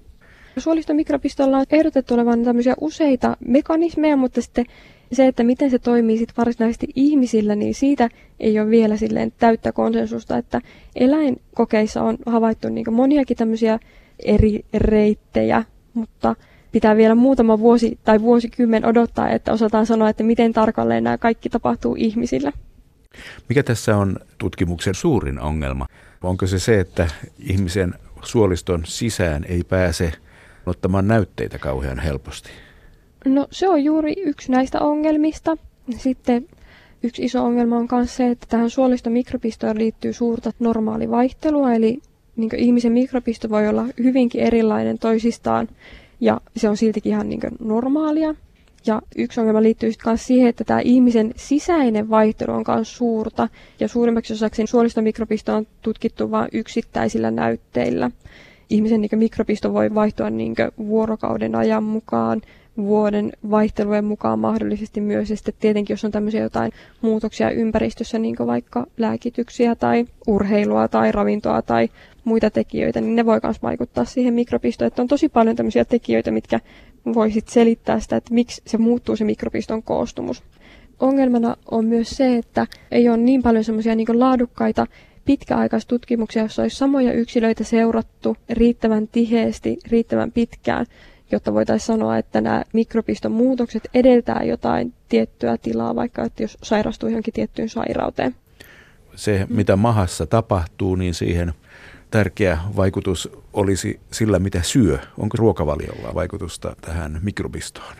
Suoliston 0.57 0.95
mikropistolla 0.95 1.57
on 1.57 1.65
ehdotettu 1.71 2.13
olevan 2.13 2.43
tämmöisiä 2.43 2.75
useita 2.81 3.37
mekanismeja, 3.47 4.17
mutta 4.17 4.41
sitten 4.41 4.65
se, 5.11 5.27
että 5.27 5.43
miten 5.43 5.71
se 5.71 5.79
toimii 5.79 6.17
sit 6.17 6.37
varsinaisesti 6.37 6.87
ihmisillä, 6.95 7.55
niin 7.55 7.73
siitä 7.75 8.09
ei 8.39 8.59
ole 8.59 8.69
vielä 8.69 8.97
silleen 8.97 9.33
täyttä 9.39 9.71
konsensusta, 9.71 10.37
että 10.37 10.61
eläinkokeissa 10.95 12.03
on 12.03 12.17
havaittu 12.25 12.69
niin 12.69 12.93
moniakin 12.93 13.37
tämmöisiä 13.37 13.79
eri 14.19 14.65
reittejä, 14.73 15.63
mutta 15.93 16.35
pitää 16.71 16.97
vielä 16.97 17.15
muutama 17.15 17.59
vuosi 17.59 17.99
tai 18.03 18.21
vuosikymmen 18.21 18.85
odottaa, 18.85 19.29
että 19.29 19.53
osataan 19.53 19.85
sanoa, 19.85 20.09
että 20.09 20.23
miten 20.23 20.53
tarkalleen 20.53 21.03
nämä 21.03 21.17
kaikki 21.17 21.49
tapahtuu 21.49 21.95
ihmisillä. 21.97 22.51
Mikä 23.49 23.63
tässä 23.63 23.97
on 23.97 24.15
tutkimuksen 24.37 24.95
suurin 24.95 25.39
ongelma? 25.39 25.85
Onko 26.23 26.47
se 26.47 26.59
se, 26.59 26.79
että 26.79 27.07
ihmisen 27.39 27.93
suoliston 28.23 28.81
sisään 28.85 29.45
ei 29.47 29.63
pääse 29.63 30.11
ottamaan 30.65 31.07
näytteitä 31.07 31.59
kauhean 31.59 31.99
helposti? 31.99 32.49
No 33.25 33.47
se 33.51 33.67
on 33.67 33.83
juuri 33.83 34.13
yksi 34.17 34.51
näistä 34.51 34.79
ongelmista. 34.79 35.57
Sitten 35.97 36.47
yksi 37.03 37.23
iso 37.23 37.43
ongelma 37.43 37.77
on 37.77 37.87
myös 37.91 38.15
se, 38.15 38.29
että 38.29 38.47
tähän 38.49 38.69
suoliston 38.69 39.13
mikropistoon 39.13 39.77
liittyy 39.77 40.13
suurta 40.13 40.51
normaalivaihtelua, 40.59 41.73
eli 41.73 42.01
niin 42.35 42.55
ihmisen 42.57 42.91
mikropisto 42.91 43.49
voi 43.49 43.67
olla 43.67 43.85
hyvinkin 44.03 44.41
erilainen 44.41 44.99
toisistaan 44.99 45.67
ja 46.19 46.41
se 46.55 46.69
on 46.69 46.77
siltikin 46.77 47.11
ihan 47.11 47.29
niin 47.29 47.41
normaalia. 47.59 48.35
Ja 48.85 49.01
yksi 49.17 49.39
ongelma 49.39 49.61
liittyy 49.61 49.91
myös 50.05 50.27
siihen, 50.27 50.49
että 50.49 50.63
tämä 50.63 50.79
ihmisen 50.79 51.33
sisäinen 51.35 52.09
vaihtelu 52.09 52.51
on 52.51 52.63
myös 52.67 52.97
suurta. 52.97 53.49
Ja 53.79 53.87
suurimmaksi 53.87 54.33
osaksi 54.33 54.67
suolistomikropisto 54.67 55.55
on 55.55 55.67
tutkittu 55.81 56.31
vain 56.31 56.49
yksittäisillä 56.53 57.31
näytteillä. 57.31 58.11
Ihmisen 58.69 59.01
niin 59.01 59.09
mikropisto 59.15 59.73
voi 59.73 59.95
vaihtua 59.95 60.29
niin 60.29 60.55
vuorokauden 60.77 61.55
ajan 61.55 61.83
mukaan, 61.83 62.41
vuoden 62.77 63.31
vaihtelujen 63.49 64.05
mukaan 64.05 64.39
mahdollisesti 64.39 65.01
myös. 65.01 65.29
Ja 65.29 65.35
sitten 65.35 65.53
tietenkin, 65.59 65.93
jos 65.93 66.05
on 66.05 66.11
tämmöisiä 66.11 66.41
jotain 66.41 66.71
muutoksia 67.01 67.51
ympäristössä, 67.51 68.19
niin 68.19 68.35
kuin 68.35 68.47
vaikka 68.47 68.87
lääkityksiä 68.97 69.75
tai 69.75 70.05
urheilua 70.27 70.87
tai 70.87 71.11
ravintoa 71.11 71.61
tai 71.61 71.89
muita 72.23 72.49
tekijöitä, 72.49 73.01
niin 73.01 73.15
ne 73.15 73.25
voi 73.25 73.39
myös 73.43 73.61
vaikuttaa 73.61 74.05
siihen 74.05 74.33
mikropistoon. 74.33 74.87
Että 74.87 75.01
on 75.01 75.07
tosi 75.07 75.29
paljon 75.29 75.55
tämmöisiä 75.55 75.85
tekijöitä, 75.85 76.31
mitkä 76.31 76.59
voisit 77.13 77.47
selittää 77.47 77.99
sitä, 77.99 78.15
että 78.15 78.33
miksi 78.33 78.61
se 78.67 78.77
muuttuu 78.77 79.15
se 79.15 79.25
mikropiston 79.25 79.83
koostumus. 79.83 80.43
Ongelmana 80.99 81.55
on 81.71 81.85
myös 81.85 82.09
se, 82.09 82.37
että 82.37 82.67
ei 82.91 83.09
ole 83.09 83.17
niin 83.17 83.43
paljon 83.43 83.63
semmoisia 83.63 83.95
niin 83.95 84.19
laadukkaita 84.19 84.87
pitkäaikaistutkimuksia, 85.25 86.41
joissa 86.41 86.61
olisi 86.61 86.77
samoja 86.77 87.13
yksilöitä 87.13 87.63
seurattu 87.63 88.37
riittävän 88.49 89.07
tiheesti, 89.07 89.77
riittävän 89.87 90.31
pitkään, 90.31 90.85
jotta 91.33 91.53
voitaisiin 91.53 91.87
sanoa, 91.87 92.17
että 92.17 92.41
nämä 92.41 92.63
mikropiston 92.73 93.31
muutokset 93.31 93.89
edeltää 93.93 94.43
jotain 94.43 94.93
tiettyä 95.09 95.57
tilaa, 95.57 95.95
vaikka 95.95 96.23
että 96.23 96.43
jos 96.43 96.57
sairastuu 96.63 97.09
johonkin 97.09 97.33
tiettyyn 97.33 97.69
sairauteen. 97.69 98.35
Se, 99.15 99.47
mitä 99.49 99.75
mahassa 99.75 100.25
tapahtuu, 100.25 100.95
niin 100.95 101.13
siihen 101.13 101.53
tärkeä 102.11 102.57
vaikutus 102.75 103.29
olisi 103.53 103.99
sillä, 104.11 104.39
mitä 104.39 104.61
syö? 104.61 104.99
Onko 105.17 105.37
ruokavaliolla 105.37 106.13
vaikutusta 106.13 106.75
tähän 106.81 107.19
mikrobistoon? 107.23 107.95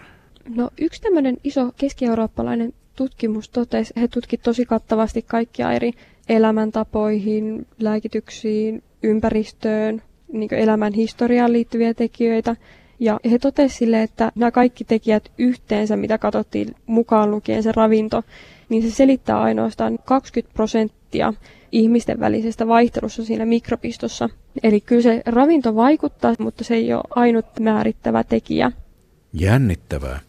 No 0.56 0.70
yksi 0.78 1.02
tämmöinen 1.02 1.38
iso 1.44 1.72
keski-eurooppalainen 1.78 2.74
tutkimus 2.96 3.50
totesi, 3.50 3.94
he 4.02 4.08
tutkivat 4.08 4.44
tosi 4.44 4.66
kattavasti 4.66 5.22
kaikkia 5.22 5.72
eri 5.72 5.92
elämäntapoihin, 6.30 7.68
lääkityksiin, 7.80 8.84
ympäristöön, 9.04 10.02
niin 10.32 10.54
elämän 10.54 10.94
historiaan 10.94 11.54
liittyviä 11.54 11.94
tekijöitä. 11.94 12.56
Ja 13.04 13.20
he 13.32 13.40
totesivat 13.40 13.94
että 13.94 14.32
nämä 14.36 14.52
kaikki 14.52 14.84
tekijät 14.84 15.32
yhteensä, 15.38 15.96
mitä 15.98 16.18
katsottiin 16.18 16.76
mukaan 16.86 17.32
lukien 17.32 17.64
se 17.64 17.72
ravinto, 17.76 18.24
niin 18.70 18.84
se 18.84 18.92
selittää 18.92 19.42
ainoastaan 19.42 20.00
20 20.06 20.54
prosenttia 20.54 21.34
ihmisten 21.72 22.20
välisestä 22.20 22.68
vaihtelussa 22.68 23.26
siinä 23.26 23.46
mikropistossa. 23.46 24.30
Eli 24.64 24.82
kyllä 24.82 25.02
se 25.02 25.22
ravinto 25.26 25.76
vaikuttaa, 25.76 26.34
mutta 26.40 26.64
se 26.64 26.76
ei 26.76 26.94
ole 26.94 27.04
ainut 27.10 27.46
määrittävä 27.60 28.24
tekijä. 28.24 28.72
Jännittävää. 29.34 30.20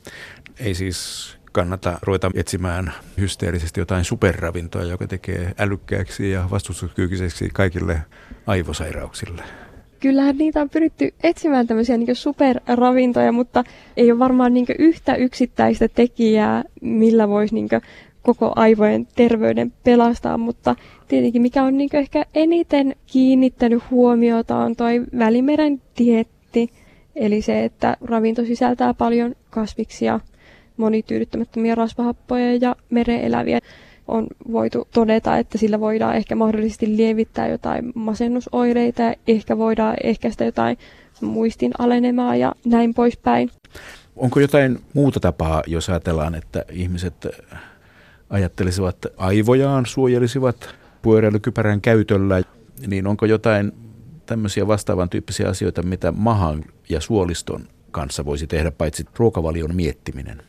Ei 0.60 0.74
siis 0.74 1.28
kannata 1.52 1.98
ruveta 2.02 2.30
etsimään 2.34 2.92
hysteerisesti 3.18 3.80
jotain 3.80 4.04
superravintoa, 4.04 4.82
joka 4.82 5.06
tekee 5.06 5.54
älykkääksi 5.58 6.30
ja 6.30 6.48
vastustuskykyiseksi 6.50 7.50
kaikille 7.52 8.02
aivosairauksille. 8.46 9.42
Kyllähän 10.04 10.38
niitä 10.38 10.60
on 10.60 10.70
pyritty 10.70 11.14
etsimään 11.22 11.66
tämmöisiä 11.66 11.96
niin 11.96 12.16
superravintoja, 12.16 13.32
mutta 13.32 13.64
ei 13.96 14.10
ole 14.12 14.18
varmaan 14.18 14.54
niin 14.54 14.66
yhtä 14.78 15.14
yksittäistä 15.14 15.88
tekijää, 15.88 16.64
millä 16.80 17.28
voisi 17.28 17.54
niin 17.54 17.68
koko 18.22 18.52
aivojen 18.56 19.06
terveyden 19.16 19.72
pelastaa, 19.84 20.38
mutta 20.38 20.76
tietenkin 21.08 21.42
mikä 21.42 21.62
on 21.62 21.78
niin 21.78 21.96
ehkä 21.96 22.24
eniten 22.34 22.96
kiinnittänyt 23.06 23.82
huomiota 23.90 24.56
on 24.56 24.76
toi 24.76 25.02
Välimeren 25.18 25.82
dietti, 25.98 26.70
eli 27.16 27.42
se, 27.42 27.64
että 27.64 27.96
ravinto 28.00 28.44
sisältää 28.44 28.94
paljon 28.94 29.34
kasviksia, 29.50 30.20
monityydyttämättömiä 30.76 31.74
rasvahappoja 31.74 32.54
ja 32.54 32.76
mereeläviä. 32.90 33.60
On 34.08 34.26
voitu 34.52 34.88
todeta, 34.92 35.38
että 35.38 35.58
sillä 35.58 35.80
voidaan 35.80 36.16
ehkä 36.16 36.34
mahdollisesti 36.34 36.96
lievittää 36.96 37.48
jotain 37.48 37.92
masennusoireita 37.94 39.02
ja 39.02 39.14
ehkä 39.26 39.58
voidaan 39.58 39.96
ehkäistä 40.02 40.44
jotain 40.44 40.78
muistin 41.20 41.72
alenemaa 41.78 42.36
ja 42.36 42.54
näin 42.64 42.94
poispäin. 42.94 43.50
Onko 44.16 44.40
jotain 44.40 44.78
muuta 44.94 45.20
tapaa, 45.20 45.62
jos 45.66 45.88
ajatellaan, 45.88 46.34
että 46.34 46.64
ihmiset 46.72 47.26
ajattelisivat 48.30 48.96
aivojaan, 49.16 49.86
suojelisivat 49.86 50.74
pyöräilykypärän 51.02 51.80
käytöllä, 51.80 52.42
niin 52.86 53.06
onko 53.06 53.26
jotain 53.26 53.72
tämmöisiä 54.26 54.66
vastaavan 54.66 55.08
tyyppisiä 55.08 55.48
asioita, 55.48 55.82
mitä 55.82 56.12
mahan 56.12 56.64
ja 56.88 57.00
suoliston 57.00 57.68
kanssa 57.90 58.24
voisi 58.24 58.46
tehdä, 58.46 58.70
paitsi 58.70 59.04
ruokavalion 59.16 59.74
miettiminen? 59.74 60.42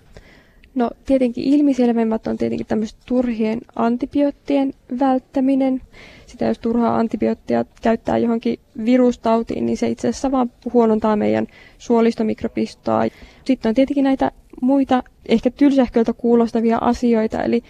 No 0.76 0.90
tietenkin 1.06 1.44
ilmiselvemmät 1.44 2.28
on 2.28 2.38
tietenkin 2.38 2.68
tämmöiset 2.68 2.98
turhien 3.06 3.62
antibioottien 3.76 4.74
välttäminen. 5.00 5.82
Sitä 6.26 6.46
jos 6.46 6.60
turhaa 6.60 6.98
antibioottia 6.98 7.66
käyttää 7.82 8.18
johonkin 8.18 8.60
virustautiin, 8.86 9.66
niin 9.66 9.78
se 9.78 9.88
itse 9.88 10.08
asiassa 10.08 10.32
vaan 10.32 10.52
huonontaa 10.74 11.16
meidän 11.16 11.48
suolistomikropistoa. 11.78 13.02
Sitten 13.46 13.70
on 13.70 13.76
tietenkin 13.76 14.04
näitä 14.04 14.32
muita 14.62 15.04
ehkä 15.26 15.50
tylsähköltä 15.52 16.14
kuulostavia 16.14 16.78
asioita, 16.82 17.44
eli 17.44 17.64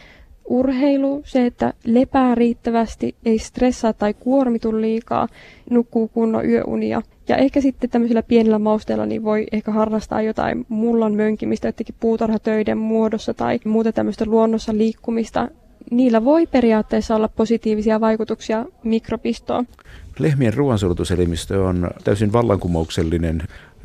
urheilu, 0.45 1.21
se, 1.25 1.45
että 1.45 1.73
lepää 1.85 2.35
riittävästi, 2.35 3.15
ei 3.25 3.39
stressaa 3.39 3.93
tai 3.93 4.13
kuormitu 4.13 4.81
liikaa, 4.81 5.27
nukkuu 5.69 6.07
kunnon 6.07 6.49
yöunia. 6.49 7.01
Ja 7.27 7.37
ehkä 7.37 7.61
sitten 7.61 7.89
tämmöisillä 7.89 8.23
pienillä 8.23 8.59
mausteilla 8.59 9.05
niin 9.05 9.23
voi 9.23 9.47
ehkä 9.51 9.71
harrastaa 9.71 10.21
jotain 10.21 10.65
mullan 10.69 11.13
mönkimistä, 11.13 11.67
jotenkin 11.67 11.95
puutarhatöiden 11.99 12.77
muodossa 12.77 13.33
tai 13.33 13.59
muuta 13.65 13.91
tämmöistä 13.91 14.25
luonnossa 14.25 14.77
liikkumista. 14.77 15.47
Niillä 15.91 16.25
voi 16.25 16.47
periaatteessa 16.47 17.15
olla 17.15 17.27
positiivisia 17.27 18.01
vaikutuksia 18.01 18.65
mikropistoon. 18.83 19.67
Lehmien 20.19 20.53
ruoansulutuselimistö 20.53 21.63
on 21.63 21.89
täysin 22.03 22.33
vallankumouksellinen 22.33 23.41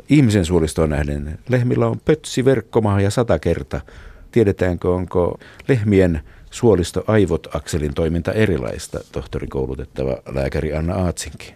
ihmisen 0.08 0.44
suolistoon 0.44 0.90
nähden. 0.90 1.38
Lehmillä 1.48 1.86
on 1.86 2.00
pötsi, 2.04 2.44
verkkomaha 2.44 3.00
ja 3.00 3.10
sata 3.10 3.38
kerta. 3.38 3.80
Tiedetäänkö, 4.30 4.90
onko 4.90 5.38
lehmien 5.68 6.20
suolisto-aivot-akselin 6.50 7.95
toiminta 7.95 8.32
erilaista, 8.32 9.00
tohtorikoulutettava 9.13 10.17
lääkäri 10.34 10.75
Anna 10.75 10.95
Aatsinki? 10.95 11.54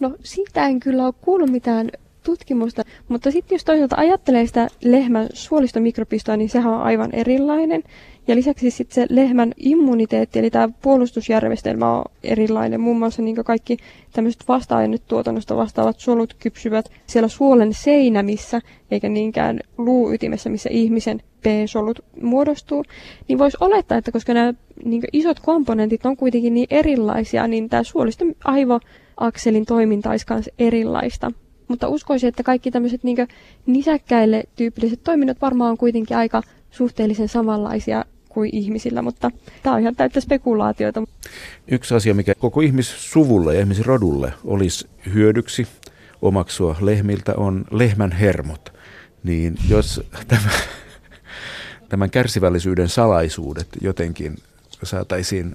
No 0.00 0.16
siitä 0.22 0.66
en 0.66 0.80
kyllä 0.80 1.06
ole 1.06 1.14
kuullut 1.20 1.50
mitään 1.50 1.90
tutkimusta, 2.22 2.82
mutta 3.08 3.30
sitten 3.30 3.56
jos 3.56 3.64
toisaalta 3.64 3.96
ajattelee 3.96 4.46
sitä 4.46 4.68
lehmän 4.84 5.28
suolistomikropistoa, 5.32 6.36
niin 6.36 6.50
sehän 6.50 6.72
on 6.72 6.82
aivan 6.82 7.12
erilainen. 7.12 7.82
Ja 8.26 8.34
lisäksi 8.34 8.70
sitten 8.70 8.94
se 8.94 9.06
lehmän 9.10 9.52
immuniteetti, 9.56 10.38
eli 10.38 10.50
tämä 10.50 10.68
puolustusjärjestelmä 10.82 11.98
on 11.98 12.04
erilainen. 12.22 12.80
Muun 12.80 12.98
muassa 12.98 13.22
niin 13.22 13.44
kaikki 13.44 13.76
tämmöiset 14.12 14.44
vasta-ainetuotannosta 14.48 15.56
vastaavat 15.56 16.00
solut 16.00 16.34
kypsyvät 16.34 16.90
siellä 17.06 17.28
suolen 17.28 17.74
seinämissä, 17.74 18.60
eikä 18.90 19.08
niinkään 19.08 19.60
luuytimessä, 19.78 20.50
missä 20.50 20.68
ihmisen 20.72 21.22
B-solut 21.42 22.04
muodostuu. 22.22 22.84
Niin 23.28 23.38
voisi 23.38 23.56
olettaa, 23.60 23.98
että 23.98 24.12
koska 24.12 24.34
nämä 24.34 24.54
niin 24.84 25.02
isot 25.12 25.40
komponentit 25.40 26.06
on 26.06 26.16
kuitenkin 26.16 26.54
niin 26.54 26.66
erilaisia, 26.70 27.48
niin 27.48 27.68
tämä 27.68 27.82
suoliston 27.82 28.34
aivoakselin 28.44 29.64
toiminta 29.64 30.10
olisi 30.10 30.26
myös 30.30 30.50
erilaista. 30.58 31.32
Mutta 31.68 31.88
uskoisin, 31.88 32.28
että 32.28 32.42
kaikki 32.42 32.70
tämmöiset 32.70 33.04
niin 33.04 33.16
nisäkkäille 33.66 34.44
tyypilliset 34.56 35.00
toiminnot 35.04 35.40
varmaan 35.42 35.70
on 35.70 35.78
kuitenkin 35.78 36.16
aika 36.16 36.42
suhteellisen 36.76 37.28
samanlaisia 37.28 38.04
kuin 38.28 38.50
ihmisillä, 38.52 39.02
mutta 39.02 39.30
tämä 39.62 39.74
on 39.74 39.80
ihan 39.80 39.96
täyttä 39.96 40.20
spekulaatiota. 40.20 41.02
Yksi 41.68 41.94
asia, 41.94 42.14
mikä 42.14 42.34
koko 42.34 42.60
ihmissuvulle 42.60 43.54
ja 43.54 43.60
ihmisrodulle 43.60 44.32
olisi 44.44 44.88
hyödyksi 45.14 45.66
omaksua 46.22 46.76
lehmiltä, 46.80 47.34
on 47.36 47.64
lehmän 47.70 48.12
hermot. 48.12 48.72
Niin 49.24 49.54
jos 49.68 50.02
tämä, 50.28 50.50
tämän 51.88 52.10
kärsivällisyyden 52.10 52.88
salaisuudet 52.88 53.68
jotenkin 53.80 54.36
saataisiin 54.82 55.54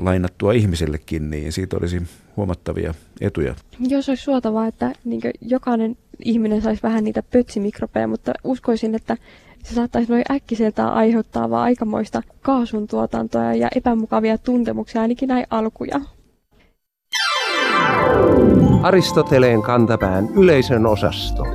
lainattua 0.00 0.52
ihmisellekin, 0.52 1.30
niin 1.30 1.52
siitä 1.52 1.76
olisi 1.76 2.02
huomattavia 2.36 2.94
etuja. 3.20 3.54
Jos 3.80 4.08
olisi 4.08 4.22
suotavaa, 4.22 4.66
että 4.66 4.92
niin 5.04 5.20
jokainen 5.40 5.96
ihminen 6.24 6.62
saisi 6.62 6.82
vähän 6.82 7.04
niitä 7.04 7.22
pötsimikrobeja, 7.22 8.08
mutta 8.08 8.32
uskoisin, 8.44 8.94
että 8.94 9.16
se 9.62 9.74
saattaisi 9.74 10.12
noin 10.12 10.24
äkkiseltä 10.30 10.88
aiheuttaa 10.88 11.50
vaan 11.50 11.62
aikamoista 11.62 12.22
kaasun 12.42 12.86
tuotantoa 12.86 13.54
ja 13.54 13.68
epämukavia 13.76 14.38
tuntemuksia, 14.38 15.00
ainakin 15.02 15.28
näin 15.28 15.46
alkuja. 15.50 16.00
Aristoteleen 18.82 19.62
kantapään 19.62 20.28
yleisön 20.36 20.86
osasto. 20.86 21.46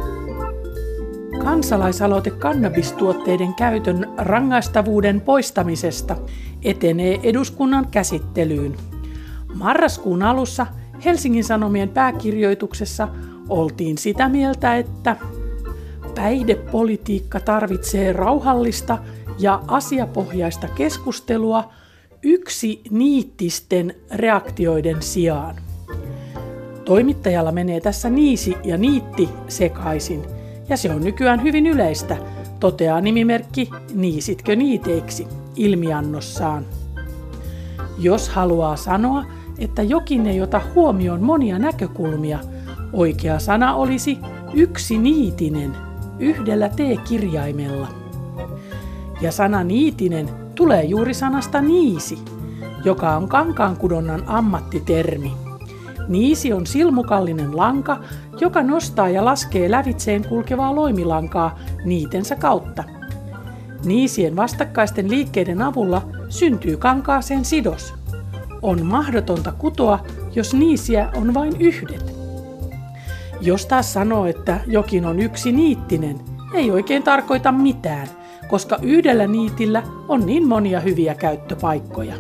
Kansalaisaloite 1.44 2.30
kannabistuotteiden 2.30 3.54
käytön 3.54 4.14
rangaistavuuden 4.18 5.22
poistamisesta 5.22 6.16
etenee 6.64 7.20
eduskunnan 7.24 7.88
käsittelyyn. 7.92 8.76
Marraskuun 9.56 10.24
alussa 10.24 10.68
Helsingin 11.06 11.44
Sanomien 11.44 11.90
pääkirjoituksessa 11.90 13.08
oltiin 13.50 13.98
sitä 13.98 14.30
mieltä, 14.30 14.78
että 14.78 15.16
päihdepolitiikka 16.18 17.40
tarvitsee 17.40 18.14
rauhallista 18.14 18.98
ja 19.40 19.62
asiapohjaista 19.68 20.68
keskustelua 20.68 21.70
yksi 22.24 22.82
niittisten 22.90 23.96
reaktioiden 24.14 25.02
sijaan. 25.02 25.56
Toimittajalla 26.86 27.52
menee 27.52 27.82
tässä 27.82 28.10
niisi 28.10 28.56
ja 28.64 28.78
niitti 28.78 29.30
sekaisin, 29.48 30.26
ja 30.70 30.78
se 30.78 30.92
on 30.92 31.04
nykyään 31.04 31.44
hyvin 31.44 31.68
yleistä, 31.68 32.18
toteaa 32.60 33.02
nimimerkki 33.02 33.70
Niisitkö 33.94 34.56
niiteiksi 34.56 35.28
ilmiannossaan. 35.56 36.66
Jos 38.00 38.30
haluaa 38.30 38.76
sanoa, 38.76 39.26
että 39.60 39.84
jokin 39.84 40.28
ei 40.28 40.42
ota 40.42 40.62
huomioon 40.76 41.24
monia 41.24 41.60
näkökulmia, 41.60 42.40
oikea 42.94 43.40
sana 43.40 43.76
olisi 43.76 44.18
yksi 44.54 44.98
niitinen– 44.98 45.78
yhdellä 46.20 46.70
T-kirjaimella. 46.70 47.88
Ja 49.22 49.32
sana 49.32 49.64
niitinen 49.64 50.30
tulee 50.56 50.84
juuri 50.84 51.14
sanasta 51.14 51.62
niisi, 51.62 52.20
joka 52.84 53.16
on 53.16 53.28
kankaankudonnan 53.30 54.24
ammattitermi. 54.28 55.34
Niisi 56.08 56.54
on 56.54 56.68
silmukallinen 56.68 57.58
lanka, 57.58 58.00
joka 58.42 58.64
nostaa 58.64 59.10
ja 59.10 59.26
laskee 59.26 59.72
lävitseen 59.72 60.26
kulkevaa 60.30 60.76
loimilankaa 60.76 61.60
niitensä 61.86 62.36
kautta. 62.36 62.84
Niisien 63.86 64.36
vastakkaisten 64.36 65.10
liikkeiden 65.12 65.62
avulla 65.62 66.02
syntyy 66.30 66.78
kankaaseen 66.78 67.46
sidos. 67.46 67.94
On 68.62 68.86
mahdotonta 68.86 69.52
kutoa, 69.52 70.00
jos 70.36 70.54
niisiä 70.54 71.12
on 71.16 71.34
vain 71.34 71.62
yhdet. 71.62 72.17
Jos 73.42 73.66
taas 73.66 73.94
sanoo, 73.94 74.26
että 74.26 74.60
jokin 74.68 75.06
on 75.06 75.20
yksi 75.20 75.52
niittinen, 75.52 76.20
ei 76.54 76.72
oikein 76.72 77.04
tarkoita 77.04 77.52
mitään, 77.52 78.08
koska 78.48 78.78
yhdellä 78.82 79.28
niitillä 79.28 79.84
on 80.08 80.26
niin 80.26 80.48
monia 80.48 80.80
hyviä 80.80 81.16
käyttöpaikkoja. 81.16 82.16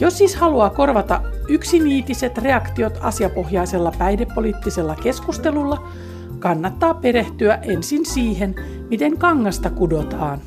Jos 0.00 0.18
siis 0.18 0.36
haluaa 0.36 0.70
korvata 0.70 1.22
yksiniitiset 1.48 2.38
reaktiot 2.38 2.98
asiapohjaisella 3.00 3.92
päihdepoliittisella 3.98 4.96
keskustelulla, 4.96 5.88
kannattaa 6.38 6.94
perehtyä 6.94 7.58
ensin 7.62 8.06
siihen, 8.06 8.54
miten 8.90 9.18
kangasta 9.18 9.70
kudotaan. 9.70 10.40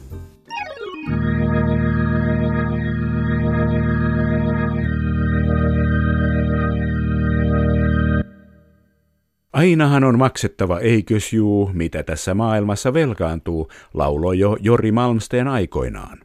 Ainahan 9.54 10.04
on 10.04 10.18
maksettava, 10.18 10.80
eikös 10.80 11.34
juu, 11.34 11.70
mitä 11.74 12.04
tässä 12.04 12.34
maailmassa 12.34 12.94
velkaantuu, 12.94 13.68
lauloi 13.94 14.40
jo 14.40 14.58
Jori 14.60 14.92
Malmsteen 14.92 15.48
aikoinaan. 15.48 16.20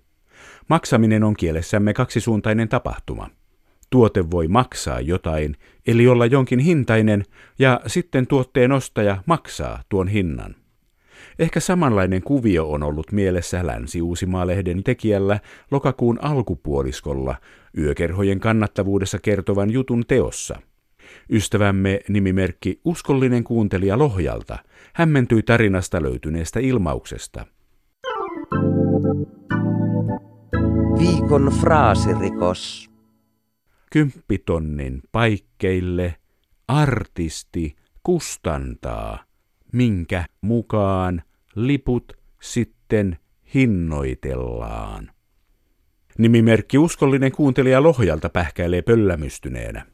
Maksaminen 0.68 1.24
on 1.24 1.34
kielessämme 1.36 1.94
kaksisuuntainen 1.94 2.68
tapahtuma. 2.68 3.30
Tuote 3.90 4.30
voi 4.30 4.48
maksaa 4.48 5.00
jotain, 5.00 5.56
eli 5.86 6.08
olla 6.08 6.26
jonkin 6.26 6.58
hintainen, 6.58 7.24
ja 7.58 7.80
sitten 7.86 8.26
tuotteen 8.26 8.72
ostaja 8.72 9.22
maksaa 9.26 9.82
tuon 9.88 10.08
hinnan. 10.08 10.54
Ehkä 11.38 11.60
samanlainen 11.60 12.22
kuvio 12.22 12.70
on 12.70 12.82
ollut 12.82 13.12
mielessä 13.12 13.66
Länsi-Uusimaa-lehden 13.66 14.84
tekijällä 14.84 15.40
lokakuun 15.70 16.18
alkupuoliskolla 16.22 17.36
yökerhojen 17.78 18.40
kannattavuudessa 18.40 19.18
kertovan 19.18 19.70
jutun 19.70 20.04
teossa. 20.08 20.60
Ystävämme 21.30 22.00
nimimerkki 22.08 22.80
Uskollinen 22.84 23.44
kuuntelija 23.44 23.98
Lohjalta 23.98 24.58
hämmentyi 24.92 25.42
tarinasta 25.42 26.02
löytyneestä 26.02 26.60
ilmauksesta. 26.60 27.46
Viikon 30.98 31.52
fraasirikos. 31.60 32.90
Kymppitonnin 33.92 35.02
paikkeille 35.12 36.14
artisti 36.68 37.76
kustantaa, 38.02 39.24
minkä 39.72 40.24
mukaan 40.40 41.22
liput 41.54 42.12
sitten 42.42 43.18
hinnoitellaan. 43.54 45.10
Nimimerkki 46.18 46.78
uskollinen 46.78 47.32
kuuntelija 47.32 47.82
Lohjalta 47.82 48.28
pähkäilee 48.28 48.82
pöllämystyneenä. 48.82 49.86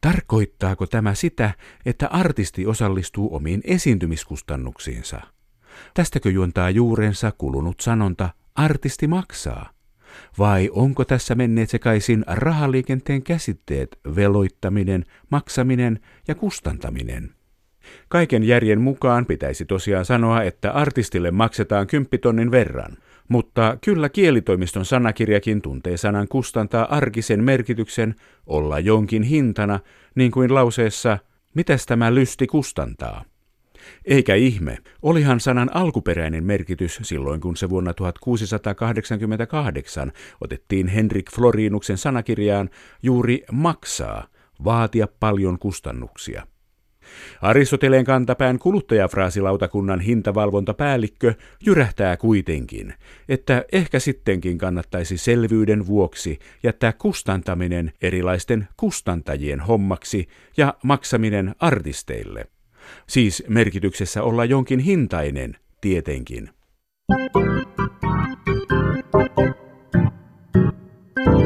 Tarkoittaako 0.00 0.86
tämä 0.86 1.14
sitä, 1.14 1.54
että 1.86 2.08
artisti 2.08 2.66
osallistuu 2.66 3.34
omiin 3.36 3.60
esiintymiskustannuksiinsa? 3.64 5.20
Tästäkö 5.94 6.30
juontaa 6.30 6.70
juurensa 6.70 7.32
kulunut 7.38 7.80
sanonta 7.80 8.30
artisti 8.54 9.06
maksaa? 9.06 9.70
Vai 10.38 10.70
onko 10.72 11.04
tässä 11.04 11.34
menneet 11.34 11.70
sekaisin 11.70 12.24
rahaliikenteen 12.26 13.22
käsitteet 13.22 13.98
veloittaminen, 14.16 15.04
maksaminen 15.30 16.00
ja 16.28 16.34
kustantaminen? 16.34 17.34
Kaiken 18.08 18.44
järjen 18.44 18.80
mukaan 18.80 19.26
pitäisi 19.26 19.64
tosiaan 19.64 20.04
sanoa, 20.04 20.42
että 20.42 20.72
artistille 20.72 21.30
maksetaan 21.30 21.86
kymppitonnin 21.86 22.50
verran, 22.50 22.96
mutta 23.30 23.78
kyllä 23.84 24.08
kielitoimiston 24.08 24.84
sanakirjakin 24.84 25.62
tuntee 25.62 25.96
sanan 25.96 26.28
kustantaa 26.28 26.96
arkisen 26.96 27.44
merkityksen 27.44 28.14
olla 28.46 28.78
jonkin 28.78 29.22
hintana, 29.22 29.80
niin 30.14 30.30
kuin 30.30 30.54
lauseessa 30.54 31.18
Mitäs 31.54 31.86
tämä 31.86 32.14
lysti 32.14 32.46
kustantaa? 32.46 33.24
Eikä 34.04 34.34
ihme, 34.34 34.78
olihan 35.02 35.40
sanan 35.40 35.76
alkuperäinen 35.76 36.44
merkitys 36.44 37.00
silloin, 37.02 37.40
kun 37.40 37.56
se 37.56 37.70
vuonna 37.70 37.94
1688 37.94 40.12
otettiin 40.40 40.88
Henrik 40.88 41.32
Florinuksen 41.32 41.98
sanakirjaan 41.98 42.70
juuri 43.02 43.44
maksaa, 43.52 44.26
vaatia 44.64 45.08
paljon 45.20 45.58
kustannuksia. 45.58 46.46
Aristoteleen 47.42 48.04
kantapään 48.04 48.58
kuluttajafraasilautakunnan 48.58 50.00
hintavalvontapäällikkö 50.00 51.34
jyrähtää 51.66 52.16
kuitenkin, 52.16 52.94
että 53.28 53.64
ehkä 53.72 53.98
sittenkin 53.98 54.58
kannattaisi 54.58 55.18
selvyyden 55.18 55.86
vuoksi 55.86 56.38
jättää 56.62 56.92
kustantaminen 56.92 57.92
erilaisten 58.02 58.68
kustantajien 58.76 59.60
hommaksi 59.60 60.28
ja 60.56 60.74
maksaminen 60.82 61.54
artisteille. 61.58 62.46
Siis 63.06 63.44
merkityksessä 63.48 64.22
olla 64.22 64.44
jonkin 64.44 64.78
hintainen, 64.78 65.56
tietenkin. 65.80 66.50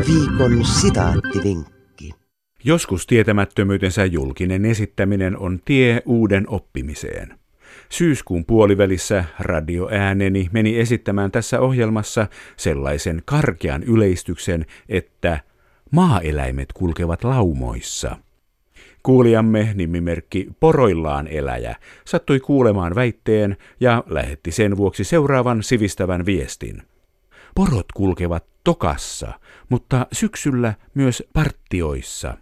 Viikon 0.07 0.65
sitaattivinkki. 0.65 1.74
Joskus 2.65 3.07
tietämättömyytensä 3.07 4.05
julkinen 4.05 4.65
esittäminen 4.65 5.39
on 5.39 5.61
tie 5.65 6.03
uuden 6.07 6.45
oppimiseen. 6.49 7.39
Syyskuun 7.89 8.45
puolivälissä 8.45 9.25
radioääneni 9.39 10.49
meni 10.53 10.79
esittämään 10.79 11.31
tässä 11.31 11.61
ohjelmassa 11.61 12.27
sellaisen 12.57 13.23
karkean 13.25 13.83
yleistyksen, 13.83 14.67
että 14.89 15.41
maaeläimet 15.91 16.73
kulkevat 16.73 17.25
laumoissa– 17.25 18.17
Kuulijamme 19.05 19.73
nimimerkki 19.75 20.49
Poroillaan 20.61 21.27
eläjä 21.27 21.77
sattui 22.05 22.41
kuulemaan 22.41 22.95
väitteen 22.95 23.57
ja 23.81 24.05
lähetti 24.07 24.53
sen 24.53 24.77
vuoksi 24.77 25.05
seuraavan 25.05 25.63
sivistävän 25.63 26.27
viestin. 26.27 26.83
Porot 27.55 27.93
kulkevat 27.95 28.47
tokassa, 28.65 29.33
mutta 29.69 30.07
syksyllä 30.13 30.75
myös 30.95 31.23
partioissa. 31.33 32.35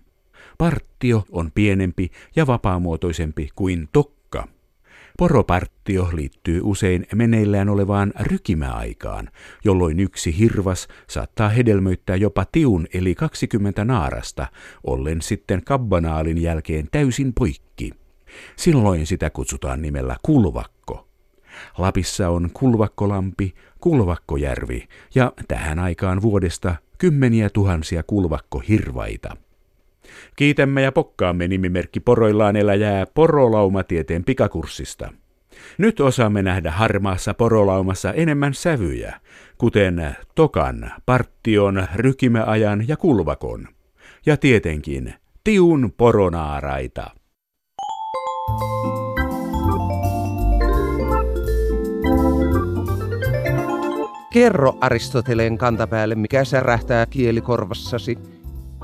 Partio 0.63 1.25
on 1.33 1.53
pienempi 1.55 2.11
ja 2.37 2.47
vapaamuotoisempi 2.47 3.49
kuin 3.55 3.89
tokka. 3.93 4.49
Poroparttio 5.19 6.09
liittyy 6.13 6.61
usein 6.65 7.07
meneillään 7.15 7.69
olevaan 7.69 8.13
rykimäaikaan, 8.21 9.29
jolloin 9.65 10.01
yksi 10.01 10.39
hirvas 10.39 10.89
saattaa 11.09 11.49
hedelmöittää 11.49 12.17
jopa 12.17 12.45
tiun 12.53 12.87
eli 12.95 13.15
20 13.15 13.85
naarasta, 13.85 14.47
ollen 14.85 15.23
sitten 15.23 15.65
kabbanaalin 15.65 16.43
jälkeen 16.43 16.89
täysin 16.93 17.33
poikki. 17.33 17.91
Silloin 18.57 19.07
sitä 19.07 19.31
kutsutaan 19.31 19.83
nimellä 19.83 20.17
kulvakko. 20.23 21.09
Lapissa 21.79 22.29
on 22.29 22.51
kulvakkolampi, 22.53 23.55
kulvakkojärvi 23.81 24.89
ja 25.15 25.33
tähän 25.49 25.79
aikaan 25.79 26.23
vuodesta 26.23 26.75
kymmeniä 26.99 27.51
tuhansia 27.51 28.03
kulvakkohirvaita. 28.03 29.37
Kiitämme 30.37 30.83
ja 30.83 30.93
pokkaamme 30.93 31.49
nimimerkki 31.49 32.01
poroillaan 32.01 32.57
eläjää 32.57 33.07
porolaumatieteen 33.07 34.25
pikakurssista. 34.25 35.13
Nyt 35.79 36.01
osaamme 36.01 36.43
nähdä 36.43 36.71
harmaassa 36.71 37.35
porolaumassa 37.35 38.13
enemmän 38.13 38.55
sävyjä, 38.55 39.21
kuten 39.59 40.17
tokan, 40.35 40.93
parttion, 41.07 41.87
rykimäajan 41.95 42.89
ja 42.89 42.97
kulvakon. 42.97 43.69
Ja 44.27 44.37
tietenkin 44.37 45.15
tiun 45.45 45.93
poronaaraita. 45.97 47.11
Kerro 54.33 54.79
Aristoteleen 54.81 55.59
kantapäälle, 55.59 56.15
mikä 56.15 56.45
särähtää 56.45 57.07
kielikorvassasi– 57.07 58.19